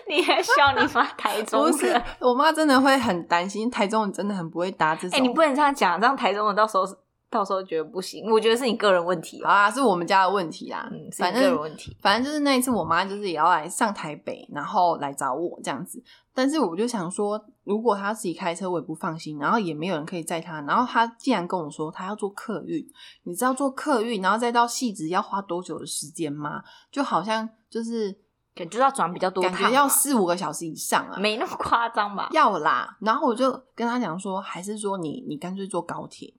[0.08, 1.72] 你还笑你妈 台中？
[1.72, 5.18] 不是，我妈真的会很担心台中人真的很不会搭这种。
[5.18, 6.84] 哎，你不能这样讲，这样台中人到时候
[7.30, 8.30] 到时候觉得不行。
[8.32, 10.88] 我觉得是你个人问题啊，是我们家的问题啦。
[10.92, 16.02] 嗯，反正个人问题，反正就是那一次我妈就是也要来上台北，然后来找我这样子。
[16.34, 19.40] 但是我就想说，如果她自己开车，我也不放心。
[19.40, 20.62] 然后也没有人可以载她。
[20.62, 22.88] 然后她竟然跟我说，她要坐客运。
[23.24, 26.62] 你知道坐客运，然后再到戏子要花多久的时间吗？
[26.92, 28.16] 就好像就是
[28.56, 32.30] 感觉要转比较多，感觉要四五个小时以上啊，没那么夸张吧？
[32.32, 32.96] 要啦。
[33.02, 36.34] 然后我就跟他讲说，还是说你你干脆坐高铁。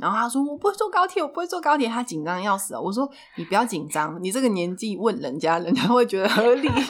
[0.00, 2.80] 然后他说我不会坐高铁，我不会坐高铁，他紧张要死了。
[2.80, 6.68] 我说你不要紧张，你这个年纪问人家，人家会觉得合理。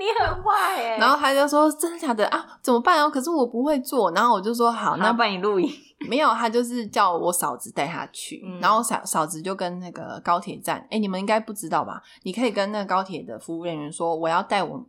[0.00, 0.96] 你很坏哎。
[0.96, 2.58] 然后他就说真的假的啊？
[2.62, 3.10] 怎么办哦？
[3.10, 4.10] 可是我不会坐。
[4.12, 5.70] 然后我就说好，那帮你录影。
[6.08, 8.42] 没有，他就是叫我嫂子带他去。
[8.62, 12.02] 然后嫂嫂子就跟那个高铁站，哎，你们应该不知道吧？
[12.22, 14.86] 你可以跟那个高铁的服务人员说，我要带我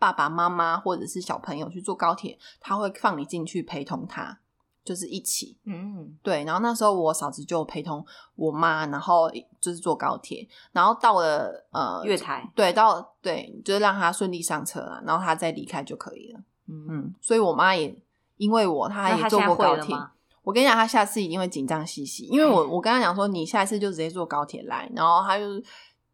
[0.00, 4.40] 爸爸妈妈或者是小朋友去坐高铁，他会放你进去陪同他。
[4.88, 8.02] 就是一起，嗯，对，然后那时候我嫂子就陪同
[8.36, 17.94] 我妈，然后就是坐高铁，然后到了呃月台，对，到对，就是让她顺利上车了，然后她再离开就可以了，嗯，所以我妈也
[18.38, 19.94] 因为我，她也坐过高铁，
[20.42, 25.44] 我跟你讲，她下次一定会紧张兮兮，因为我 我跟她讲说，你下一次就直接坐高铁来，然后她就。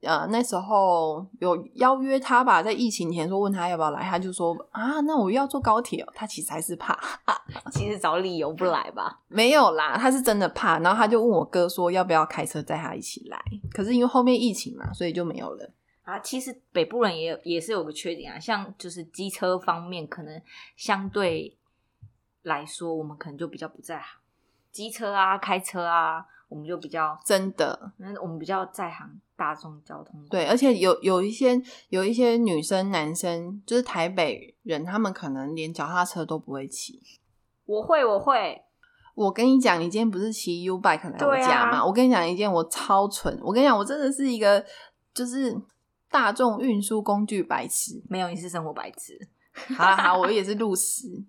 [0.04, 6.12] 呃，那时候有邀约他吧，在疫情前说问他要不要来，他就说啊，那我要坐高铁哦。
[6.14, 6.98] 他其实还是怕，
[7.72, 9.20] 其实找理由不来吧？
[9.28, 10.78] 没有啦，他是真的怕。
[10.78, 15.70] 然后他就问我哥说要不要开车载他一起来，可是因为后面疫情嘛，所以就没有了。
[16.04, 20.40] 啊，其实北部人也也是有个缺点啊，像就是机车方面，可能
[20.76, 21.56] 相对
[22.42, 24.18] 来说，我们可能就比较不在行。
[24.70, 26.26] 机车啊，开车啊。
[26.54, 30.24] 我们就比较真的，那我们比较在行大众交通。
[30.30, 37.02] 对，而且有有一些有一些女生、男生，就是台北人，他们可能连脚踏车都不会骑。
[37.66, 38.62] 我会，我会。
[39.16, 41.84] 我跟你讲，你今天不是骑 U bike 来我家吗？
[41.84, 43.36] 我跟你讲一件，我超蠢。
[43.42, 44.64] 我跟你讲，我真的是一个
[45.12, 45.60] 就是
[46.08, 48.00] 大众运输工具白痴。
[48.08, 49.18] 没有，你是生活白痴。
[49.76, 51.24] 好好，我也是路痴。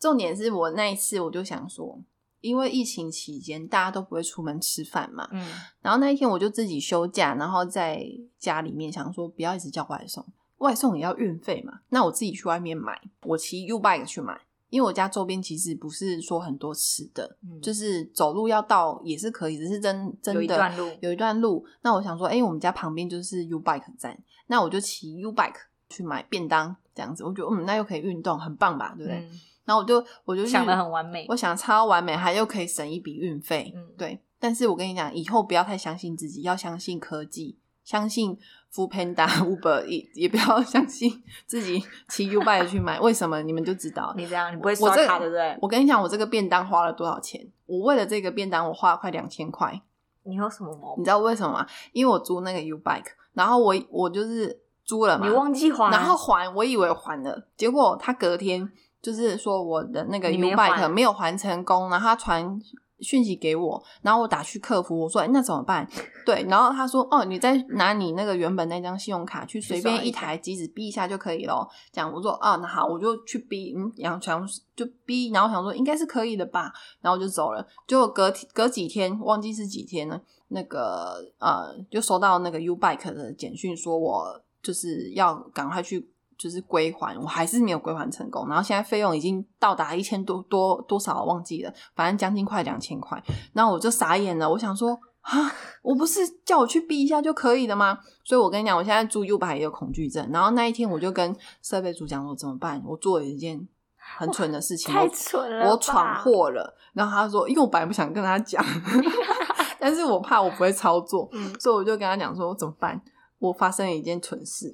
[0.00, 1.98] 重点是我那一次，我就想说。
[2.44, 5.48] 因为疫情期间大家都不会出门吃饭嘛，嗯，
[5.80, 8.06] 然后那一天我就自己休假，然后在
[8.38, 10.22] 家里面想说不要一直叫外送，
[10.58, 25.56] 外送也要运费嘛，那我自己去外面买，我骑 U bike 去买，因为我家周边其实不是说很多吃的，就是走路要到也是可以，只是真真的有一段路，有一段路，那我想说，哎，我们家旁边就是 U bike 站，那我就骑 U bike
[25.88, 29.30] 去买便当这样子，我觉得嗯，那又可以运动，很棒吧，对不对？
[29.64, 34.20] 然后我就我就想的很完美，我想超完美，还又可以省一笔运费，嗯，对。
[34.38, 38.38] 但是我跟你讲，以后不要太相信自己，要相信科技，相信
[38.70, 43.00] Food Panda、 Uber，也也不要相信 自己骑 U bike 去买。
[43.00, 43.40] 为什么？
[43.40, 44.12] 你们就知道。
[44.18, 45.56] 你这样，你不会刷卡对不对？
[45.62, 47.40] 我跟你讲，我这个便当花了多少钱？
[47.64, 49.80] 我为了这个便当，我花了快两千块。
[50.24, 51.00] 你有什么毛病？
[51.00, 51.66] 你知道为什么吗？
[51.92, 58.70] 因为我租那个 U bike，然后我我就是租了嘛，你忘记还，然后还，我以为还了，结果他隔天。
[59.04, 62.58] 就是说我的那个 U bike 没有还成功，然后他传
[63.00, 65.86] 讯息给我，然后我打去客服，我说哎那怎么办？
[66.24, 71.68] 对，然后他说哦你再拿你那个原本那张信用卡去随便一台机子逼一下就可以了。
[71.92, 77.66] 这样我说哦那好，我就去逼，嗯，然后想就逼，然后想说应该是可以的吧，然后就走了。
[77.86, 86.08] 就隔隔几天，忘记是几天了，那个呃就收到那个 U bike 的简讯，说我就是要赶快去。
[86.36, 88.48] 就是归还，我还是没有归还成功。
[88.48, 93.22] 然后现在费用已经到达一千多多多少，忘记了，反正将近快两千块。
[93.52, 97.98] 然后我就傻眼了，我想说啊，我不是叫我去逼一下就可以了吗？
[98.24, 100.28] 所以我跟你讲，我现在住 U 版也有恐惧症。
[100.32, 102.82] 然后那一天我就跟设备组讲说怎么办？
[102.84, 103.66] 我做了一件
[103.96, 106.76] 很蠢的事情，太蠢了，我闯祸了。
[106.92, 108.62] 然后他说，因为我本来不想跟他讲，
[109.80, 113.00] 但是我怕我不会操作，所以我就跟他讲说怎么办？
[113.38, 114.70] 我发生了一件蠢事。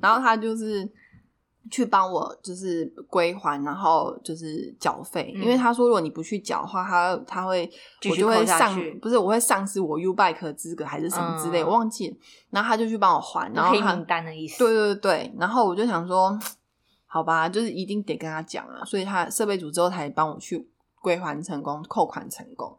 [0.00, 0.92] 然后他就是。
[1.70, 7.68] 去帮我就是归还，然后就是缴费，因为他说如果你不去缴的话，他他会
[8.10, 12.16] 我就会上不是我会丧失我 U bike 资格还是什么之类，我忘记了。
[12.50, 14.58] 然后他就去帮我还，然后黑名单的意思。
[14.58, 16.38] 对对对，然后我就想说，
[17.06, 20.68] 好吧，就是一定得跟他讲啊，所以他设备组之后才帮我去
[21.00, 22.78] 归还成功，扣款成功。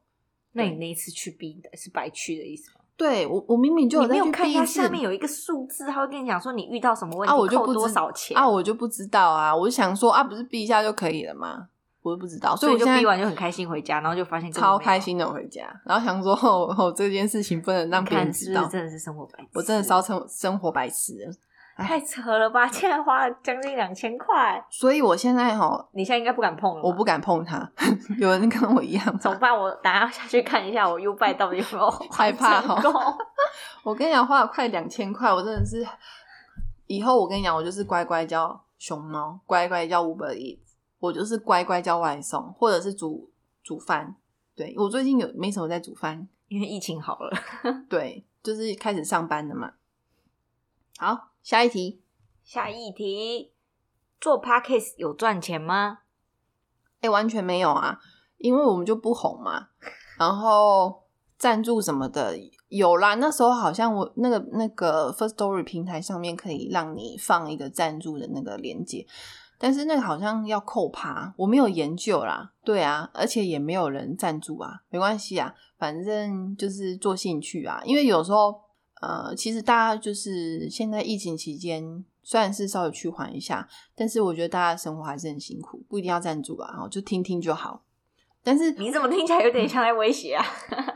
[0.52, 2.85] 那你那一次去 B 的是白去的意思吗？
[2.98, 8.48] 对我，我明明就没有看它下面有一个数字，他会跟你讲说你遇到什么问题，扣多少钱啊？
[8.48, 11.68] 我就不知道啊，我就想说啊，不是避一下就可以了吗？
[12.02, 21.30] 我就不知道，所以我就避完就很开心回家，然后就发现超开心的回家，然后想说哦，这件事情不能让别人知道，真的是生活白痴，我真的烧成生活白痴。
[21.84, 22.66] 太扯了吧！
[22.72, 26.82] 竟然花了将近两千块，所以我现在哈，你现在应该不敢碰了。
[26.82, 27.70] 我不敢碰它，
[28.18, 29.52] 有人跟我一样，怎么办？
[29.54, 32.82] 我等下下去看一下我 U 拜到底有没有 害怕哈。
[33.84, 35.86] 我跟你讲，花了快两千块，我真的是
[36.88, 40.60] 以后我跟你讲，我就是乖乖叫熊猫，乖乖叫 Uber Eats，
[41.00, 43.30] 我就是乖乖叫外送，或者是煮
[43.64, 44.16] 煮饭。
[44.56, 47.32] 对我最近有没什么在煮饭，因为疫情好了。
[47.90, 49.74] 对，就是开始上班了嘛。
[50.98, 51.32] 好。
[51.46, 52.02] 下一题，
[52.44, 53.52] 下一题，
[54.20, 56.00] 做 podcast 有赚钱吗？
[57.02, 58.00] 哎，完全没有啊，
[58.40, 59.68] 因为我们就不红嘛。
[60.18, 61.04] 然后
[61.38, 62.36] 赞助什么的
[62.70, 63.14] 有啦。
[63.14, 69.06] 那时候好像我那个那个 First Story 平台上面可以让你放一个赞助的那个链接，
[69.60, 72.54] 但是那个好像要扣趴，我没有研究啦。
[72.64, 77.84] 对啊，而且也没有人赞助啊，没关系啊，反正就是做兴趣啊。
[77.86, 78.65] 因为有时候
[79.06, 82.04] 呃，其实大家就是现在疫情期间。
[82.28, 87.84] 虽然是稍微趋缓一下，但是我觉得大家的生活还是很辛苦，不一定要赞助啊，然后就听听就好。
[88.42, 90.44] 但是你怎么听起来有点像在威胁啊？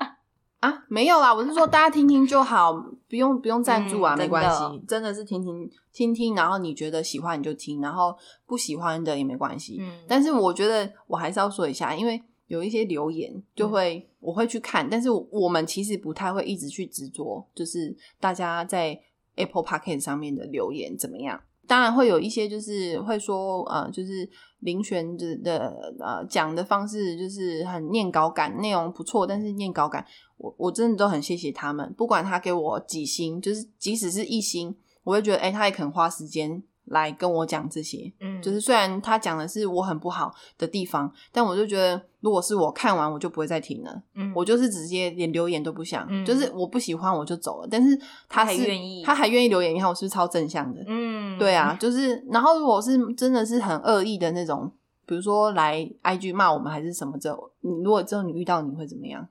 [0.61, 2.73] 啊，没有啦，我是说大家听听就好，
[3.07, 8.17] 不用不用赞助啊，嗯没关系，真的是听听听听，然后你觉得喜欢你就听，然后
[8.47, 9.77] 不喜欢的也没关系。
[9.79, 12.19] 嗯，但是我觉得我还是要说一下，因为
[12.49, 18.99] 有一些留言就会、我会去看，但是我们其实不太会一直去执着，就是大家在
[19.35, 21.41] Apple p o c k e t 上面的留言怎么样。
[21.67, 24.27] 当然会有一些就是会说呃，就是
[24.61, 30.03] 林璇的的呃讲的方式就是很念稿感，内容不错，但是念稿感
[30.37, 44.03] 我我真的都很谢谢他们，不管他给我几星，就是即使是一星，我会觉得哎、他也肯花时间来跟我讲这些，嗯，就是虽然他讲的是我很不好的地方，但我就觉得，如果是我看完，我就不会再听了。
[44.15, 47.67] 嗯，我就是直接连留言都不想，嗯就是我不喜欢我就走了。
[47.69, 47.97] 但是
[48.27, 50.83] 他还是愿意他还愿意留言，你看我是不是超正向的？
[50.87, 54.71] 嗯，对啊， 就是然后如果是真的是很恶意的那种，
[55.05, 59.27] 比如说来 IG 骂我们还是什么这种，你如果之后你遇到你会怎么样？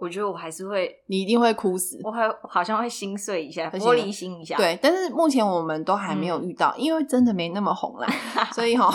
[0.00, 1.98] 我觉得我还是会，你一定会哭死。
[2.04, 8.06] 我还好像会心碎一下，玻璃心一下，，对，但是目前我们都还没有遇到，因为真的没那么红啦，
[8.54, 8.92] 所以哈，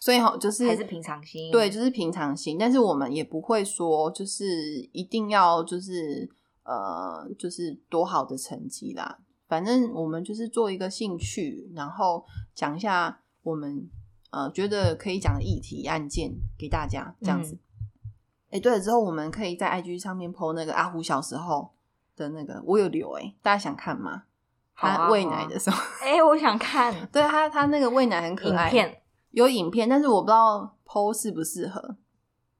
[0.00, 4.44] 所以哈，就是还是平常心，对，就是平常心，但是我们也不会说就是
[4.92, 6.28] 一定要就是
[6.64, 13.88] 呃就是多好的成绩啦，反正我们就是做一个兴趣，然后讲一下我们
[14.30, 17.58] 呃觉得可以讲的议题案件给大家这样子。
[18.50, 21.70] 哎、对了，之后我们可以在 IG 上面 PO 那个阿虎小时候
[22.16, 24.24] 的那个，我有留哎、大家想看吗？
[24.74, 31.96] 他喂奶的时候， 哎，我想看 对他他那个喂奶很可爱，影片，有影片，但是我不知道 PO 适不适合。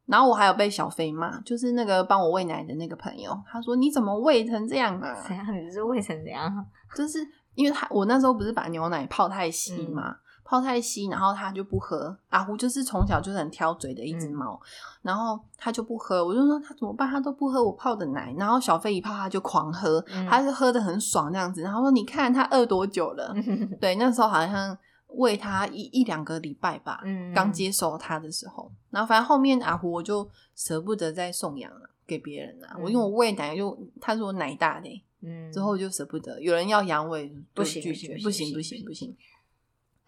[0.07, 5.15] 然后我还有被小飞骂，就是那个帮我喂奶的那个朋友，他说你怎么喂成这样啊？
[5.27, 5.47] 怎样？
[5.57, 6.53] 你是喂成怎样？
[6.97, 7.21] 就是
[7.55, 10.17] 因为他我那时候不是把牛奶泡太稀嗯嘛，
[10.51, 12.17] 泡太稀，然后他就不喝。
[12.31, 14.33] 阿胡就是从小就是很挑嘴的一只嗯。
[14.33, 14.61] 猫，
[15.01, 17.09] 然后他就不喝，我就说他怎么办？
[17.09, 20.27] 他都不喝我泡的奶，然后小飞一泡他就狂喝，嗯。
[20.27, 23.33] 他就喝的很爽那样子，然后说你看他饿多久了？
[23.81, 24.77] 对，那时候好像
[25.15, 32.67] 喂他一一两个礼拜吧，嗯刚接手他的时候，然后反正后面阿胡我就舍不得再送养了给别人了。
[32.75, 34.89] 嗯我因为我喂奶就他说我奶大的、
[35.23, 39.17] 嗯，之后就舍不得，有人要养我也就不行拒行不行不不行不行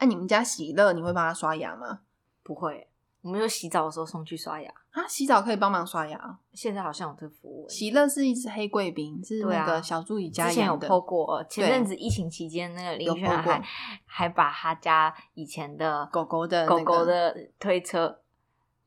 [0.03, 2.01] 那、你们家喜乐你会帮他刷牙吗？
[2.43, 2.89] 不会，
[3.21, 4.69] 我们就洗澡的时候送去刷牙。
[4.91, 6.37] 啊，洗澡可以帮忙刷牙哦。
[6.53, 10.89] 现在好像有这个服务欸，喜乐是一只黑贵宾，是那个小助理家之前有养的。
[10.89, 13.63] PO 过，前阵子疫情期间，那个林有轩 po 过还
[14.05, 18.19] 还把他家以前的狗狗的狗那个狗的推车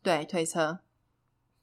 [0.04, 0.80] 对推车，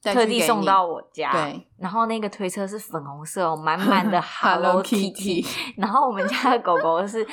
[0.02, 7.24] 带特地送你到我家，对，然后那个推车是粉红色哦，满满的 Hello Kitty， 然后我们家的狗狗是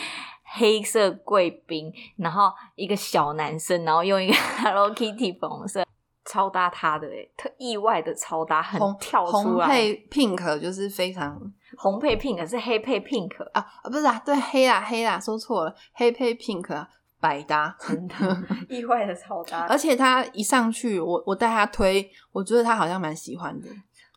[0.52, 4.34] 黑色贵宾，然后一个小男生，然后用一个
[4.64, 5.86] Hello Kitty 粉红色。
[6.26, 9.66] 超搭他的诶，特意外的超搭，很红跳出来。
[9.66, 11.42] 红配 pink 就是非常
[11.76, 16.88] 红配 pink 是黑配 pink，啊啊不是啊，对黑啦黑啦，说错了，黑配 pink 啊，
[17.20, 17.76] 百搭。
[17.80, 18.16] 真的
[18.70, 19.66] 意外的超搭。
[19.68, 23.68] 而且他一上去，我我带他推，我觉得他好像蛮喜欢的，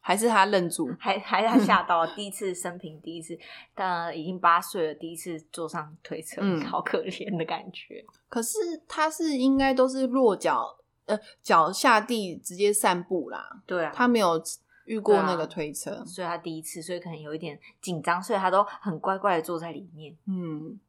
[0.05, 0.95] 还是他愣住。
[0.99, 3.39] 还还他吓到，第一次生平第一次，
[3.75, 8.05] 但已经八岁了，第一次坐上推车，嗯好可怜的感觉。
[8.29, 14.43] 可是他是应该都是落脚，呃，脚下地直接散步啦，对啊，他没有
[14.87, 16.05] 遇过那个推车。
[16.05, 20.17] 所以他第一次，所以可能有一点紧张，所以他都很乖乖的坐在里面。
[20.27, 20.81] 嗯，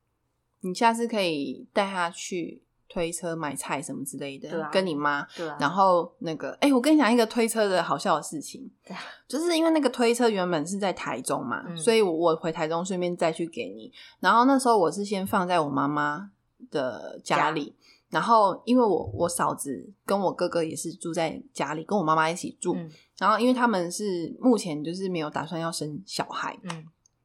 [0.61, 5.25] 你下次可以带他去推车买菜什么之类的，对啊跟你妈。
[5.35, 13.91] 对啊，然后那个，哎、我跟你讲一个推车的好笑的事情对啊，就是因为那个推车原本是在台中嘛，嗯所以我我回台中顺便再去给你。
[14.19, 16.31] 然后那时候我是先放在我妈妈
[16.69, 17.75] 的家里，
[18.09, 22.75] 然后因为我我嫂子跟我哥哥也是住在家里，跟我妈妈一起住。
[22.75, 22.89] 嗯
[23.19, 26.83] 然后因为他们是目前就是没有打算要生小孩，嗯，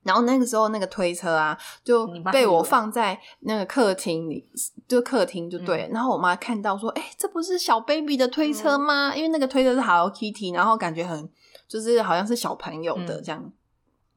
[0.08, 4.42] 然后那个时候那个推车啊，就被我放在那个客厅里，
[4.88, 5.82] 就客厅就对。
[5.82, 9.14] 嗯然后我妈看到说：“哎、这不是小 baby 的推车吗？
[9.14, 11.28] 因为那个推车是 Hello Kitty，然后感觉很
[11.68, 13.52] 就是好像是小朋友的嗯这样。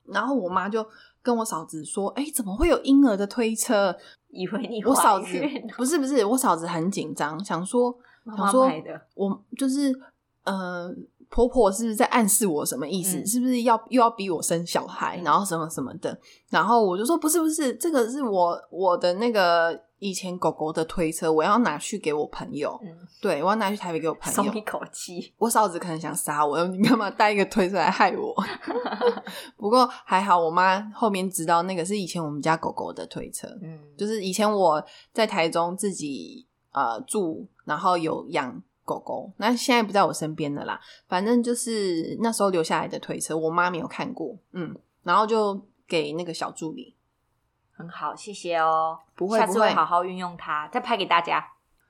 [0.05, 0.85] 然后我妈就
[1.21, 3.93] 跟我嫂子说：“哎、怎么会有婴儿的推车？”
[4.31, 5.27] 以为你我嫂子
[5.75, 7.93] 不是不是，我嫂子很紧张，想说
[8.37, 8.71] 想说，
[9.13, 9.93] 我就是
[10.45, 10.89] 呃，
[11.31, 13.17] 婆婆是不是在暗示我什么意思？
[13.17, 16.15] 嗯是不是要又要逼我生小孩，然后什么什么的？
[16.49, 22.89] 然后我就说不是不是，这个是我我的那个以前狗狗的推车，我要拿去给我朋友，嗯，
[23.21, 24.61] 对我要拿去台北给我朋友松一。
[24.61, 25.33] 口气。
[25.37, 28.35] 我嫂子可能想杀我，你干嘛带一个推车来害我？
[29.55, 38.61] 不过还好，我妈后面知道那个是以前我们家狗狗的推车，嗯，就是以前我在台中自己呃住，然后有养
[38.91, 40.79] 狗狗，那现在不在我身边的啦。
[41.07, 46.95] 反正就是那时候留下来的推车，我妈没有看过，嗯，然后就给那个小助理。
[47.71, 48.99] 很好，谢谢哦。
[49.15, 51.43] 不会下次会好好运用它，再拍给大家。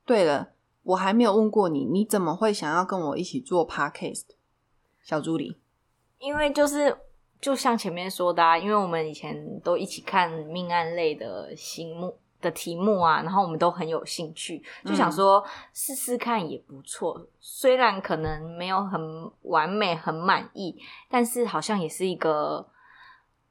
[0.05, 0.51] 对了，
[0.83, 4.25] 我还没有问过你，你怎么会想要跟我一起做 podcast？
[5.01, 5.57] 小助理，
[6.19, 6.95] 因为就是
[7.41, 17.27] 就像前面说的、啊，因为我们以前都一起看命案类的新目的题目啊，然后我们都很有兴趣，就想说试试看也不错。
[17.39, 20.75] 虽然可能没有很完美、很满意，
[21.09, 22.67] 但是好像也是一个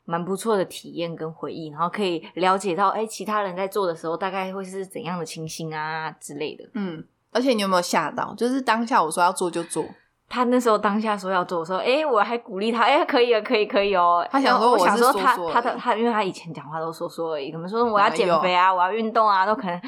[0.04, 6.68] 蛮不错的体验跟回忆，然后可以了解到，哎，其他人在做的时候大概会是怎样的情形啊之类的。
[6.74, 8.34] 嗯，而且你有没有吓到？
[8.34, 9.84] 就是当下我说要做就做，
[10.30, 14.24] 他那时候当下说要做，我说，哎、我还鼓励他，哎、可以了，可以，可以哦。
[14.30, 19.82] 他想说我想说他他的他，因为他以前讲话都说说而已，可能说我要减肥啊，我要运动啊，都可能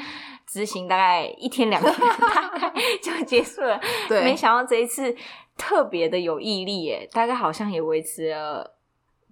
[0.45, 3.79] 执行大概一天两天， 大概就结束了。
[4.09, 5.15] 对，没想到这一次
[5.57, 8.75] 特别的有毅力耶，大概好像也维持了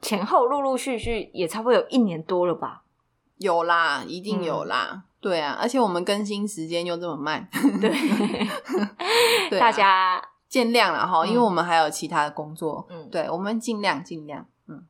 [0.01, 2.83] 前后陆陆续续也差不多有一年多了吧。
[3.37, 5.03] 有啦，一定嗯有啦。
[5.19, 7.47] 对啊，而且我们更新时间又这么慢，
[7.81, 7.91] 对，
[9.51, 10.21] 对啊大家
[10.51, 12.85] 见谅了哈，嗯因为我们还有其他的工作。
[12.89, 14.45] 嗯对，我们尽量尽量。
[14.67, 14.85] 嗯，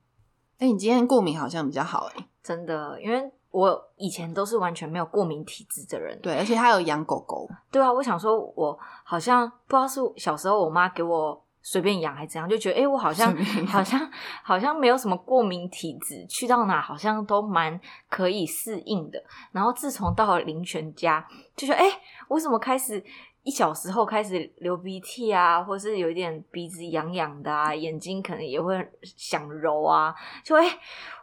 [0.57, 13.32] 哎、你今天过敏好像比较好哎、真的，因为我以前都是完全没有过敏体质的人，对，而且他有养狗狗，对啊，我想说，我好像不知道是小时候我妈给我随便养还是怎样，就觉得哎、诶我好像
[13.68, 13.99] 好像
[14.43, 19.24] 好像没有什么过敏体质，去到哪好像都蛮可以适应的。
[19.51, 21.24] 然后自从到了林泉家，
[21.55, 21.97] 就觉得哎、诶
[22.30, 23.03] 为什么开始
[23.44, 30.14] 一小时后开始流鼻涕啊，或是有一点鼻子痒痒的啊，眼睛可能也会想揉啊，
[30.44, 30.78] 就哎、诶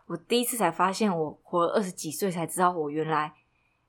[0.06, 3.32] 我第一次才发现，我活了二十几岁才知道，我原来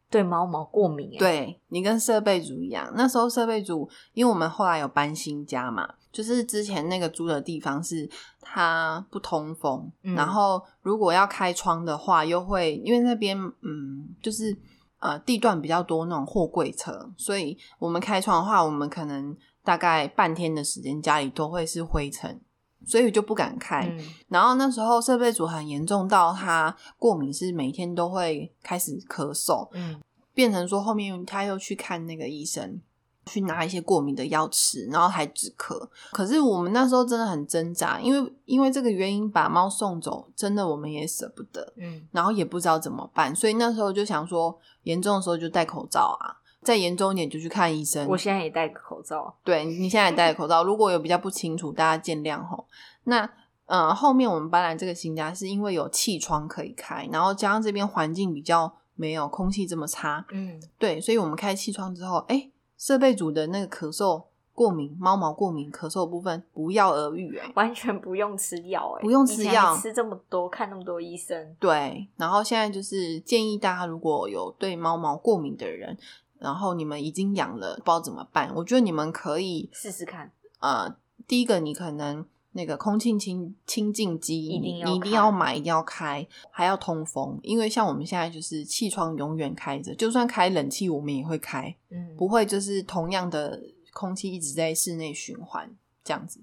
[0.10, 1.18] 对猫毛过敏、欸。
[1.18, 8.10] 对你跟设备组一样，那时候设备组，因为我们后来有搬新家嘛，就是之前那个租的地方是
[8.42, 14.56] 它不通风，嗯然后如果要开窗的话，又会因为那边嗯就是
[15.00, 22.40] 呃地段比较多那种货柜车，所以我们开窗的话，我们可能大概半天的时间家里都会是灰尘。
[22.86, 30.00] 所以就不敢开，嗯，然后那时候设备组很严重到他过敏是每天都会开始咳嗽，嗯
[30.34, 32.80] 变成说后面他又去看那个医生，
[33.26, 35.88] 去拿一些过敏的药吃，然后还止咳。
[36.12, 48.08] 可是我们那时候真的很挣扎，因为因为这个原因把猫送走，真的我们也舍不得，嗯然后也不知道怎么办，所以那时候就想说，严重的时候就戴口罩啊，再严重一点就去看医生。
[48.08, 49.36] 我现在也戴个口罩。
[49.44, 52.66] 对你现在也戴着口罩， 如果有比较不清楚，大家见谅吼。
[53.04, 53.30] 那
[53.66, 62.50] 呃，后面我们搬来这个新家，是因为有气窗可以开，然后加上这边环境比较没有空气这么差，嗯，对，所以我们开气窗之后，哎，
[62.80, 64.24] 设备组的那个咳嗽、
[64.54, 71.56] 过敏、猫毛过敏、咳嗽的部分不药而愈，哎，完全不用吃药、欸，不用吃药吃这么多，看那么多医生。
[71.60, 72.08] 对。
[72.16, 75.98] 然后现在就是建议大家，如果有对猫毛过敏的人，
[76.40, 80.96] 然后你们已经养了，不知道怎么办，我觉得你们可以试试看，呃，
[81.28, 82.26] 第一个你可能
[82.60, 93.62] 那个空气清清净机，一定要你一定要买，一定要开，还要通风，因为像我们现在就是气窗永远开着，就算开冷气我们也会开，嗯，不会就是同样的
[93.94, 96.42] 空气一直在室内循环这样子。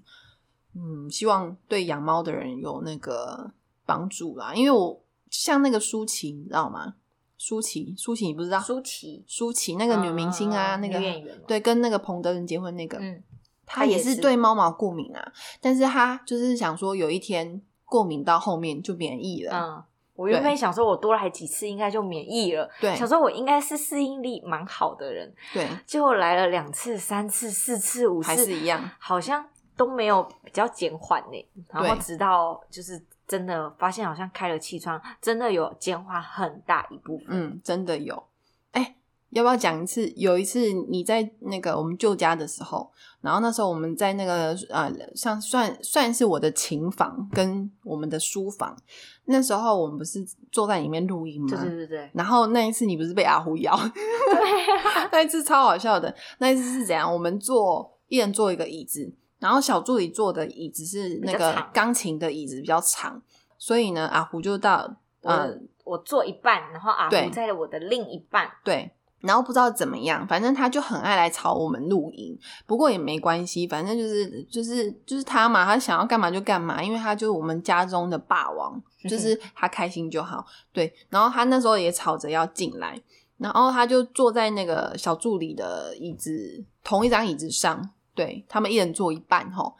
[0.73, 3.51] 嗯，希望对养猫的人有那个
[3.85, 4.99] 帮助啦，因为我
[5.29, 6.95] 像那个舒淇，你知道吗？
[7.37, 8.59] 舒淇，舒淇你不知道？
[8.59, 13.21] 舒淇舒淇那个女明星啊，嗯那个女演员对，跟那个彭德仁结婚那个，嗯，
[13.67, 19.83] 他也是对猫毛过敏啊，但是他就是想说有一天过敏到后面就免疫了，嗯，
[20.15, 29.45] 我原本想说，我多来几次应该就免疫了，对想说我应该是适应力蛮好的人，对，结果来了两次、三次、四次、五次，还是一样，好像
[29.75, 31.47] 都没有比较减缓呢。
[31.69, 37.27] 然后直到就是真的发现，好像开了气窗，真的有减缓很大一部分。
[37.29, 38.23] 嗯，真的有。
[38.71, 38.95] 哎、
[39.29, 40.07] 要不要讲一次？
[40.15, 42.91] 有一次你在那个我们旧家的时候，
[43.21, 48.77] 然后那时候我们在那个呃，像算算是我的琴房跟我们的书房，
[49.25, 51.47] 那时候我们不是坐在里面录音吗？
[51.49, 53.75] 对对对对，然后那一次你不是被阿胡咬？
[53.75, 56.13] 对啊，那一次超好笑的。
[56.37, 57.11] 那一次是怎样？
[57.11, 63.21] 我们坐一人坐一个椅子，然后小助理坐的椅子是那个钢琴的椅子比较长，
[63.57, 65.49] 所以呢，阿胡就到、呃
[65.83, 68.91] 我坐一半，然后阿对胡在我的另一半，对，
[69.21, 80.45] 然后不知道怎么样，反正他就很爱来吵我们录音，不过也没关系，反正就是就是就是他嘛，他想要干嘛就干嘛，因为他就是我们家中的霸王， 就是他开心就好。
[80.71, 83.01] 对，然后他那时候也吵着要进来，
[83.37, 89.75] 然后他就坐在那个小助理的椅子同一张椅子上，对他们一人坐一半吼，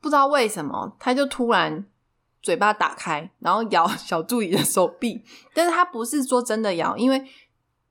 [0.00, 1.84] 不知道为什么他就突然。
[2.42, 5.22] 嘴巴打开，然后咬 小助理的手臂，
[5.52, 7.22] 但是他不是说真的咬，因为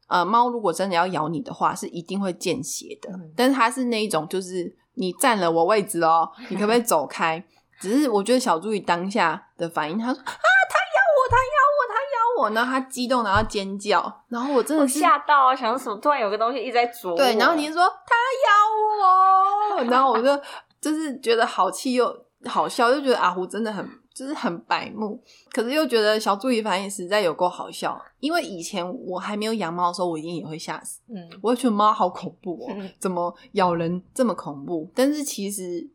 [0.10, 3.10] 呃，猫如果真的要咬你的话，是一定会见血的。
[3.14, 7.44] 嗯但是它是那一种，就是你占了我位置哦，你可不可以走开？
[7.80, 15.96] 只是我觉得小助理当下的反应，他说啊，他咬我，他咬我，他咬我，然后他激动，然后尖叫，然后我真的吓到啊，想说什么？
[16.02, 17.16] 突然有个东西一直在啄我。
[17.16, 18.16] 对，然后你就说他
[18.48, 20.42] 咬我，然后我就
[20.82, 22.14] 就是觉得好气又
[22.46, 28.00] 好笑，就觉得阿胡真的很就是很白目，可是又觉得小助理反应实在有够好笑。
[28.20, 34.92] 因为以前我还没有养猫的时候，我一定也会吓死，嗯，我会觉得猫好恐怖哦嗯，怎么咬人这么恐怖？
[34.94, 35.90] 但是其实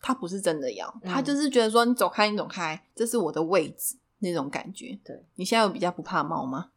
[0.00, 4.98] 它不是真的咬，它嗯就是觉得说你走开，你走开，这是我的位置那种感觉。
[5.04, 6.70] 对，你现在有比较不怕猫吗？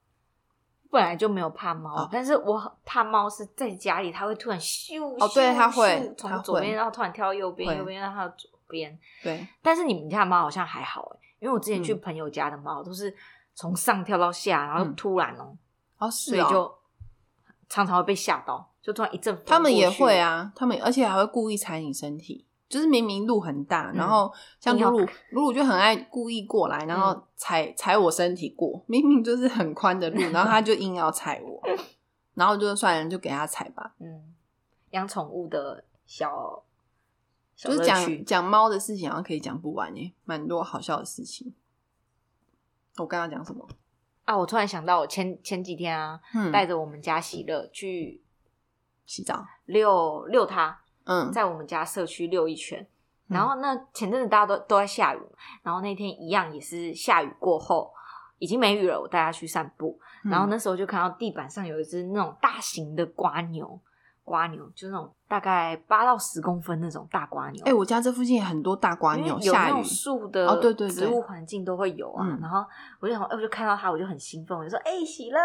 [0.90, 2.10] 本来就没有怕猫，哦。
[2.12, 8.98] 但是我很怕猫是在家里，它会突然咻哦对它会从左边，然后突然跳到右边，右边到它的左边。
[9.22, 12.00] 对，但是你们家的猫好像还好哎，因为我之前去嗯。
[12.02, 13.14] 朋友家的猫都是
[13.54, 14.96] 从上跳到下，然后嗯。
[14.96, 15.58] 突然哦，
[15.98, 16.76] 哦是哦，所以就
[17.70, 31.62] 常常会被吓到，就突然一阵风他们也会，啊，他们而且还会故意踩你身体，就是明明路很大，然后像露露，露露就很爱故意过来，然后踩踩我身体过，明明就是很宽的路，然后他就硬要踩我，
[32.34, 33.94] 然后就算了，就给他踩吧。
[34.00, 34.34] 嗯，
[34.92, 36.64] 养宠物的小
[37.56, 41.54] 小就是讲讲猫的事情，好像可以讲不完耶，蛮多好笑的事情。
[42.98, 43.68] 我刚刚讲什么？
[44.24, 44.36] 啊！
[44.36, 48.24] 我突然想到，我前前几天啊，嗯，带着我们家喜乐去
[49.06, 49.46] 洗澡。
[49.66, 52.80] 遛遛它，嗯，在我们家社区溜一圈。
[52.82, 52.88] 嗯
[53.28, 55.20] 然后那前阵子大家都都在下雨，
[55.64, 57.92] 然后那天一样也是下雨过后，
[58.38, 60.00] 已经没雨了，我带它去散步。
[60.24, 63.80] 嗯然后那时候就看到地板上有一只那种大型的瓜牛，
[64.24, 67.64] 瓜牛就那种大概八到十公分那种大瓜牛。
[67.66, 72.28] 哎、我家这附近也很多大瓜牛，下雨有那种树的哦对对对植物环境都会有啊。
[72.28, 72.64] 嗯然后
[73.00, 75.40] 我就想，哎，我就看到它，我就很兴奋，我就说，哎、喜乐，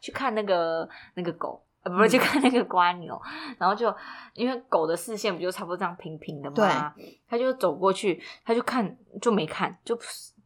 [0.00, 1.60] 去看那个那个狗。
[1.84, 2.10] 呃，不是嗯。
[2.10, 3.20] 去看那个瓜牛，
[3.58, 3.94] 然后就
[4.34, 6.92] 因为狗的视线不就差不多这样平平的吗？
[7.28, 9.96] 他就走过去，他就看就没看，就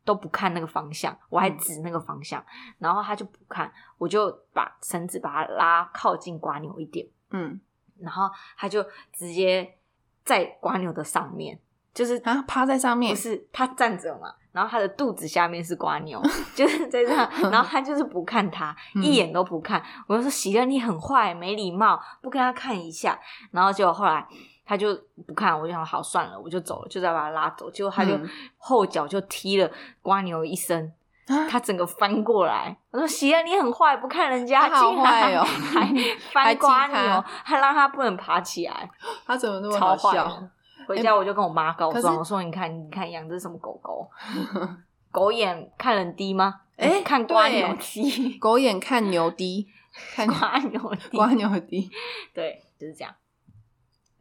[0.04, 1.58] 都不看那个方向，我还嗯。
[1.58, 2.44] 指那个方向，
[2.78, 7.60] 然后他就不看，我就把绳子把它拉靠近瓜牛一点，嗯。
[8.00, 9.76] 然后他就直接
[10.24, 11.58] 在瓜牛的上面，
[11.92, 13.12] 就是啊，趴在上面。
[13.12, 16.20] 不，是他站着嘛，然后他的肚子下面是瓜牛，
[16.54, 19.82] 就是在这样，然后他就是不看他，嗯一眼都不看。
[20.06, 23.18] 我就说喜乐你很坏，没礼貌，不跟他看一下。
[23.50, 24.26] 然后结果后来
[24.64, 24.94] 他就
[25.26, 27.70] 不看，我就想好算了，我就走了，就再把他拉走。
[27.70, 29.70] 结果他就嗯后脚就踢了
[30.02, 30.86] 瓜牛一身。
[31.28, 35.84] 啊他整个翻过来，我说：“喜乐，你很坏，不看人家，竟然坏哦还
[36.32, 38.88] 还翻瓜牛，还让他不能爬起来。”
[39.26, 40.42] 他怎么那么超好笑？
[40.88, 44.08] 回家我就跟我妈告状，我说：“你看，你看养这是什么狗狗？
[45.12, 46.62] 狗眼看人低吗？
[46.76, 49.68] 哎看瓜牛低，狗眼看牛低，
[50.14, 51.90] 看瓜牛低，瓜牛低。
[52.32, 53.14] 对，就是这样。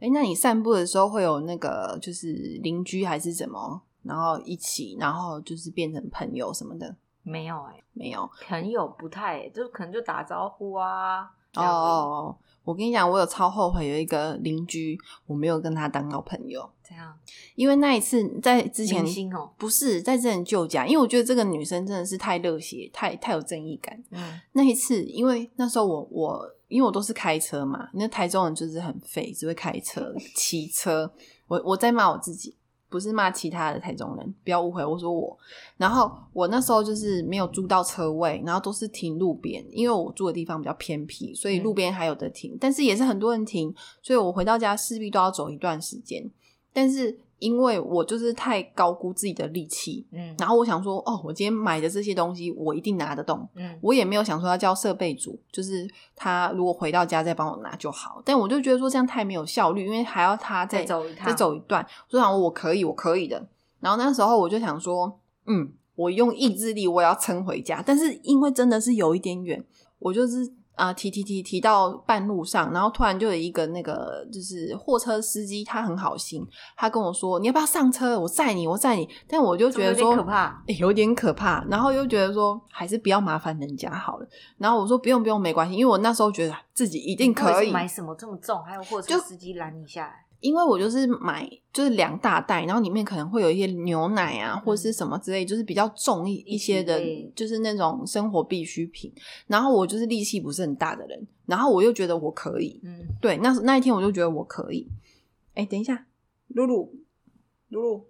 [0.00, 6.94] 哎、那你散步的时候会有那个就是邻居还是什么，然后一起，然后就是变成朋友什么的？
[7.22, 11.30] 没有哎、没有朋友不太，就是可能就打招呼啊。
[11.56, 12.36] 哦！
[12.68, 17.18] 我跟你讲，我有超后悔有一个邻居，我没有跟他当到朋友，这样
[17.54, 23.98] 因为那一次在之前明星哦，不是在之前旧家，因为我觉得这个女生真的是太热血，太太有正义感。
[24.10, 31.10] 嗯那一次，因为那时候我我因为我都是开车嘛，那台中人就是很废，只会开车、骑车。
[31.46, 32.54] 我我在骂我自己，
[32.88, 35.36] 不是骂其他的台中人，不要误会，我说我。
[35.76, 46.30] 然后我那时候就是没有租到车位，然后都是停路边，因为我住的地方比较偏僻，所以路边还有的停，但是也是很多人停，所以我回到家势必都要走一段时间。
[46.72, 58.20] 但是因为我就是太高估自己的力气，嗯然后我想说，哦，我今天买的这些东西我一定拿得动，嗯我也没有想说要叫设备组，就是他如果回到家再帮我拿就好。
[58.24, 61.86] 但我就觉得说这样太没有效率，因为还要他再再走一趟再走一段。
[62.08, 63.46] 我就想我可以，我可以的。
[63.80, 67.82] 然后那时候我就想说，嗯，我用意志力我也要撑回家。
[67.86, 69.64] 但是因为真的是有一点远，
[70.00, 79.08] 我就是啊、提提提提到半路上，然后突然就有一个那个就是货车司机，他很好心，他跟我说你要不要上车，我载你，我载你。
[79.26, 80.62] 但我就觉得有点说可怕。
[80.68, 84.28] 欸有点可怕，然后又觉得说还是不要麻烦人家好了。
[84.56, 88.62] 然后我说不用不用，没关系，因为我那时候觉得自己一定可以买什么这么重？
[88.62, 97.00] 还有货车司机拦你下来，因为我就是买就是两大袋，然后里面可能会有一些牛奶啊，或是什么之类，就是比较重一一些的
[97.34, 99.12] 就是那种生活必需品。
[99.46, 104.88] 然后我就是力气不是很大的人，然后我又觉得我可以，嗯，对，那那一天我就觉得我可以。
[105.54, 106.06] 哎，等一下，
[106.48, 106.92] 露露，
[107.70, 108.06] 露露，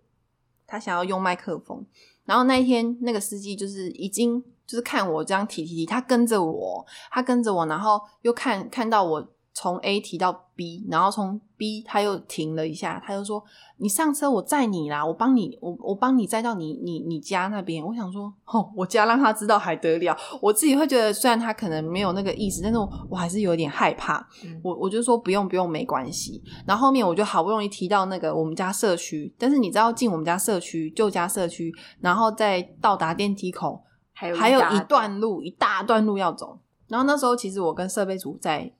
[0.67, 1.87] 他想要用麦克风，
[2.27, 9.27] 然后那一天那个司机就是已经就是看我这样提提提，他跟着我，他跟着我，然后又看看到我
[9.61, 13.43] 从 A 提到 B，然后从 B 他又停了一下，他就说
[13.79, 20.17] ：“你上车，我载你啦，我帮你，我我帮你载到你你你家那边。”我想说，哦，我家让他知道还得了？
[20.41, 24.25] 我自己会觉得，虽然他可能没有那个意思，但是我我还是有点害怕。
[24.45, 26.41] 嗯我我就说不用不用，没关系。
[26.65, 33.83] 然后后面我就好不容易提到那个我们家社区，但是你知道进我们家社区旧家社区，然后再到达电梯口，
[34.13, 36.61] 还有还有一段路一大段路要走。
[36.87, 38.73] 然后那时候其实我跟设备组在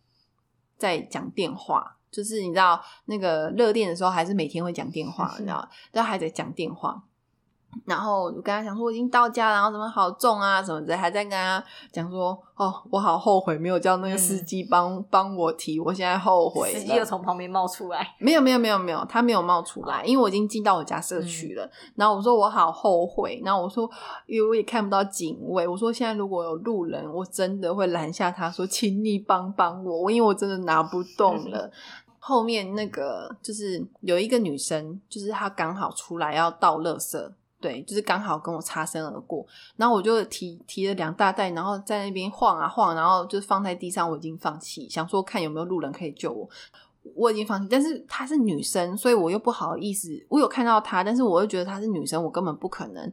[0.79, 7.03] 在讲电话，就是你知道那个热恋的时候还是每天会讲电话，你知道，都还在讲电话。
[7.85, 11.63] 然后我跟他讲说我已经到家了，然后怎么好重啊什么的，还在跟他
[11.93, 16.73] 讲说哦，我好后悔没有叫那个司机帮帮、我提，我现在后悔。
[16.73, 21.71] 司机又从旁边冒出来，没有没有没有没有，他没有冒出来，因为我已经进到我家社区了。
[21.95, 23.89] 然后我说我好后悔，然后我说
[24.27, 31.71] 因为我也看不到警卫，我说现在如果有路人，我真的会拦下他说，请你帮帮我，因为我真的拿不动 了。
[32.21, 37.17] 后面那个就是有一个女生，就是她刚好出来要倒垃圾。
[37.61, 39.45] 对，就是刚好跟我擦身而过，
[39.77, 46.49] 然后我就提提了两大袋，然后在那边晃啊晃，然后就放在地上，我已经放弃，想说看有没有路人可以救我。
[47.15, 50.11] 我已经放弃，但是她是女生，所以我又不好意思。
[50.29, 53.11] 我有看到她，但是我又觉得她是女生，我根本不可能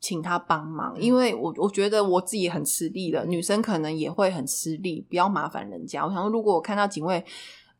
[0.00, 6.04] 请她帮忙，因为我我觉得我自己很吃力了，女生可能也会很吃力，不要麻烦人家。
[6.04, 7.24] 我想说，如果我看到警卫、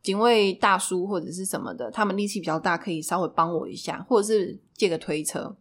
[0.03, 5.55] 警卫大叔或者是什么的，他们力气比较大，可以稍微帮我一下，或者是借个推车，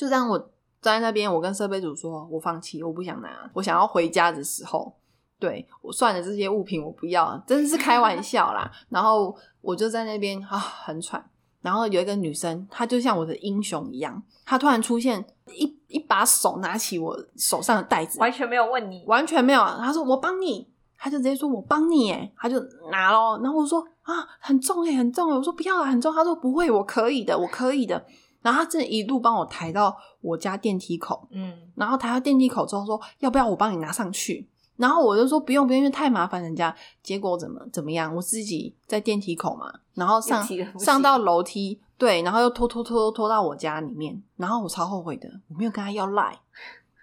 [0.00, 0.38] 就让我
[0.80, 1.30] 站在那边。
[1.30, 4.96] 我跟设备组说，我放弃，我不想拿，我想要回家的时候。
[5.38, 8.70] 对我算了，这些物品我不要，真的是开玩笑啦。
[8.88, 11.22] 然后我就在那边啊，很喘。
[11.60, 15.22] 然后有一个女生，她就像我的英雄一样，她突然出现，
[15.54, 19.60] 一一把手拿起我手上的袋子，完全没有问你，完全没有。
[19.60, 22.58] 她说我帮你，她就直接说我帮你，哎，她就
[22.90, 23.38] 拿咯。
[23.42, 25.36] 然后我说啊，很重哎，很重哎。
[25.36, 26.14] 我说不要了，很重。
[26.14, 28.02] 她说不会，我可以的，我可以的。
[28.42, 34.46] 然后他真的一路帮我抬到我家电梯口，嗯，然后抬到电梯口之后说要不要我帮你拿上去？
[34.76, 36.74] 然后我就说不用不用，因为太麻烦人家。
[37.02, 38.14] 结果怎么怎么样？
[38.16, 40.42] 我自己在电梯口嘛，然后上
[40.78, 46.34] 上到楼梯，对，然后又拖拖拖拖拖到我家里面，然后我超后悔的，我没有跟他要赖，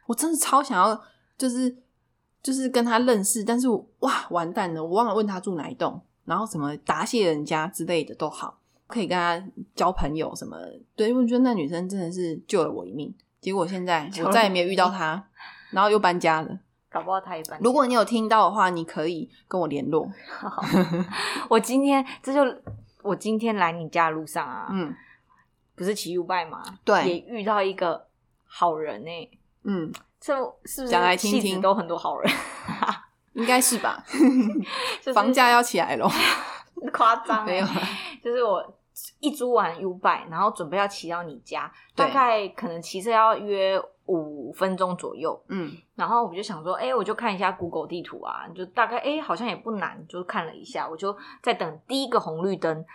[0.08, 1.00] 我真的超想要，
[1.38, 1.78] 就是
[2.42, 8.58] 就是跟他认识，但是我哇完蛋了，我忘了问他住哪一栋，然后什么答谢人家之类的都好，
[8.88, 9.42] 可以跟他
[9.76, 13.14] 交朋友什么的，对，因为我觉得那女生真的是救了我一命。
[13.40, 15.24] 结果现在 我再也没有遇到她，
[15.72, 16.60] 然后又搬家了。
[16.90, 17.64] 搞不好他也搬家。
[17.64, 20.10] 如果你有听到的话，你可以跟我联络。
[21.50, 22.42] 我今天这就
[23.04, 24.96] 我今天来你家的路上啊，嗯
[25.76, 26.64] 不是骑 U 拜吗？
[26.84, 28.08] 对也遇到一个
[28.46, 29.30] 好人呢、
[29.64, 30.34] 嗯，这
[30.66, 32.34] 是不是讲来听听都很多好人？
[33.36, 34.04] 应该是吧？
[35.00, 36.10] 就是房价要起来了，
[36.94, 37.66] 夸张、欸，没有，
[38.24, 38.64] 就是我
[39.20, 45.40] 一租完 U 拜，然后准备要骑到你家，大概可能骑车要约五分钟左右。
[45.50, 45.72] 嗯。
[45.96, 52.86] 然后我就想说，哎、我就看一下 Google 地图啊，就大概哎、好像也不难，就看了一下，我就在等第一个红绿灯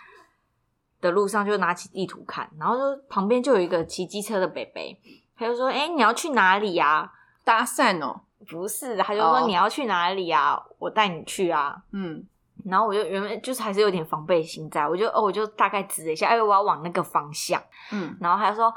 [1.00, 4.98] 的路上，就拿起地图看，然后就旁边就有一个骑机车的北北，
[5.36, 7.12] 他就说，哎、你要去哪里呀、
[7.44, 9.44] 搭讪哦，不是，他就说哦。
[9.46, 11.82] 你要去哪里呀、我带你去啊。
[11.90, 12.24] 嗯
[12.64, 17.62] 然后我就原本就是还是有点防备心在，我就哦，我就大概指了一下，哎，我要往那个方向。
[17.90, 18.72] 嗯，然后他就说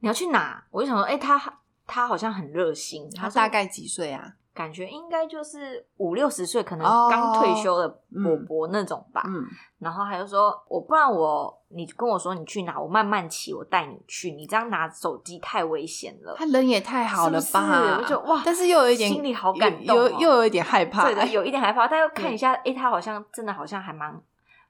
[0.00, 0.62] 你要去哪？
[0.70, 1.40] 我就想说，哎，他
[1.86, 4.32] 他好像很热心，他说大概几岁啊？
[4.58, 9.22] 感觉应该就是五六十岁，可能哦刚退休的伯伯那种吧。
[9.24, 9.44] 嗯
[9.78, 14.32] 然后他就说，我不然我你跟我说你去哪，我慢慢骑，我带你去。
[14.32, 16.34] 你这样拿手机太危险了。
[16.36, 17.94] 他人也太好了吧？
[17.96, 21.04] 是我就哇但是又有一点心里好感动又有一点害怕。
[21.04, 24.20] 对的，有一点害怕，但又看一下，哎，他好像真的好像还蛮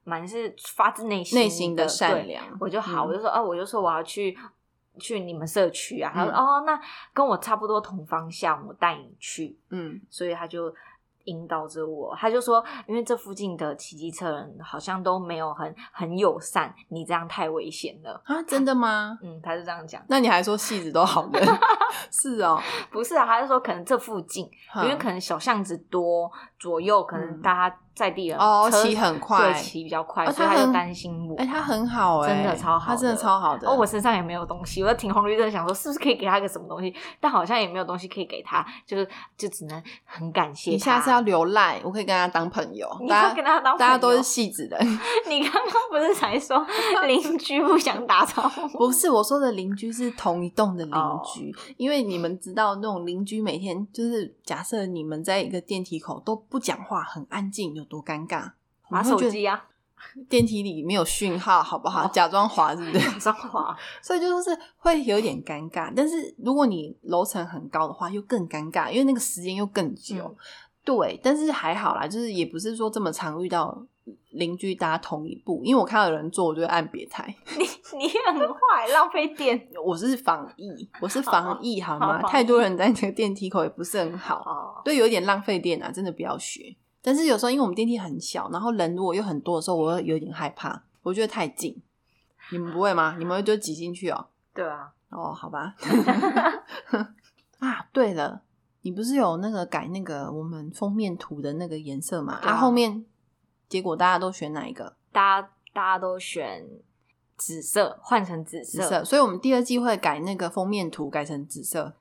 [0.04, 4.36] 蛮是发自内心内心的善良我就好，嗯我就说，哦，我就说我要去
[4.98, 6.12] 去你们社区啊。
[6.14, 6.78] 他说，嗯哦，那
[7.14, 9.58] 跟我差不多同方向，我带你去。
[9.70, 10.72] 嗯所以他就
[11.24, 18.20] 引导着我，他就说，因为这附近的骑机车人好像都没有很很友善，你这样太危险了。
[18.24, 19.18] 啊，真的吗？
[19.22, 20.02] 嗯，他就这样讲。
[20.08, 21.46] 那你还说戏子都好人？
[22.10, 22.58] 是哦，
[22.90, 31.34] 不是啊，他就说可能这附近，因为嗯可能小巷子多，左右可能大家在地人哦骑很快对，骑比较快，哦所以他就担心我。
[31.36, 33.68] 哎、他很好哎、真的超好他真的超好的。
[33.68, 40.74] 哦，我身上也没有东西，我在停红绿灯，想说是不是可以给他个什么东西，但好像也没有东西可以给他，就是就只能很感谢他。
[40.74, 42.88] 你下次要留赖，我可以跟他当朋友。
[43.00, 44.78] 你要跟他当朋友大家都是戏子的，
[45.28, 46.64] 你刚刚不是才说
[47.08, 48.78] 邻居不想打招呼？
[48.78, 58.52] 不是我说的邻居是同一栋的邻哦居，因为你们知道那种邻居每天就是假设你们在一个电梯口都不讲话，很安静，有多尴尬？
[58.90, 59.64] 玩你会觉得手机啊，
[60.28, 62.04] 电梯里没有讯号，好不好？
[62.06, 63.10] 哦假装滑是不是？
[63.10, 63.76] 打招呼啊。
[64.00, 65.92] 所以就是会有点尴尬。
[65.94, 70.16] 但是如果你楼层很高的话，又更尴尬，因为那个时间又更久。
[70.24, 70.36] 嗯
[70.84, 73.78] 对，但是还好啦，就是也不是说这么常遇到
[74.30, 77.26] 邻居搭同一步，因为我看到有人坐，我就会按别台。
[77.58, 77.64] 你
[77.98, 79.68] 你很坏，浪费电。
[79.84, 82.22] 我是防疫，我是防疫，好吗？
[82.22, 86.74] 太多人在那个电梯口也不是很好，哦，对，有一点浪费电啊，真的不要学。
[87.00, 91.80] 但是有时候因为我们电梯很小，然后人如果又很多的时候，我会有点害怕，我觉得太近。
[92.50, 93.16] 你们不会吗？
[93.18, 94.26] 你们会就挤进去哦？
[94.54, 95.74] 对啊，哦，好吧。
[97.60, 98.42] 啊，对了，
[98.82, 102.38] 你不是有那个改那个我们封面图的那个颜色嘛？
[102.40, 103.04] 对啊啊，后面
[103.68, 104.96] 结果大家都选哪一个？
[105.12, 106.66] 大家大家都选
[107.36, 108.82] 紫色，换成紫色。
[108.82, 109.04] 紫色。
[109.04, 111.94] 所以我们第二季会改那个封面图改成紫色。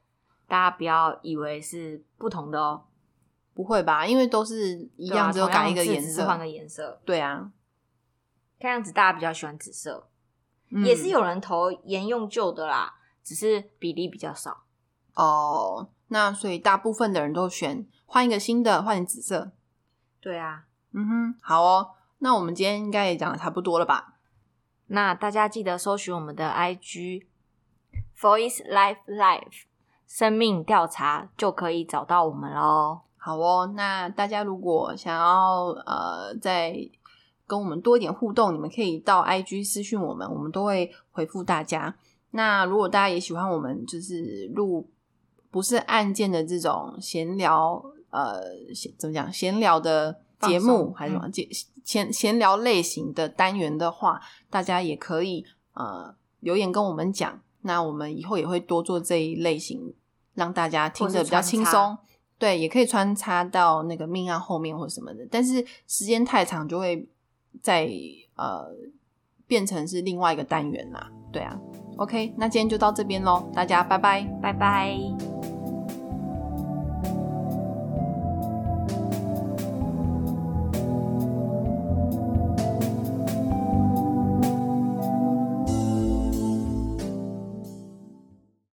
[0.47, 2.83] 大家不要以为是不同的哦，
[3.57, 4.05] 不会吧？
[4.05, 6.27] 因为都是一样，对啊只有改一个颜色。
[6.27, 7.01] 换个颜色。
[7.03, 7.51] 对啊，
[8.59, 10.07] 看样子大家比较喜欢紫色，
[10.69, 12.93] 嗯也是有人投沿用旧的啦，
[13.23, 14.65] 只是比例比较少。
[15.15, 15.89] 哦。
[16.09, 19.51] 那所以大部分的人都选换一个新的，换成紫色。
[20.21, 21.95] 对啊，嗯哼，好哦。
[22.19, 24.13] 那我们今天应该也讲的差不多了吧？
[24.85, 27.25] 那大家记得搜寻我们的 IG
[28.17, 29.63] Voice Life Life
[30.05, 33.01] 生命调查，就可以找到我们喽。
[33.27, 36.73] 好哦，那大家如果想要呃再
[37.45, 41.93] 跟我们多一点互动，你们可以到 IG 私讯我们，我们都会回复大家。
[42.31, 44.89] 那如果大家也喜欢我们就是录
[45.51, 51.49] 不是案件的这种闲聊，呃，闲怎么讲闲聊的节目还是什么节
[51.83, 57.41] 闲闲聊类型的单元的话，大家也可以呃留言跟我们讲。
[57.63, 59.93] 那我们以后也会多做这一类型，
[60.33, 61.97] 让大家听着比较轻松。
[62.39, 67.07] 对，也可以穿插到那个命案后面或什么的，但是时间太长就会
[67.61, 67.89] 再
[68.35, 68.67] 呃
[69.47, 71.11] 变成是另外一个单元啦。
[71.31, 71.59] 对啊
[71.97, 74.21] ，OK，那今天就到这边喽，大家拜拜。
[74.41, 75.36] 拜拜。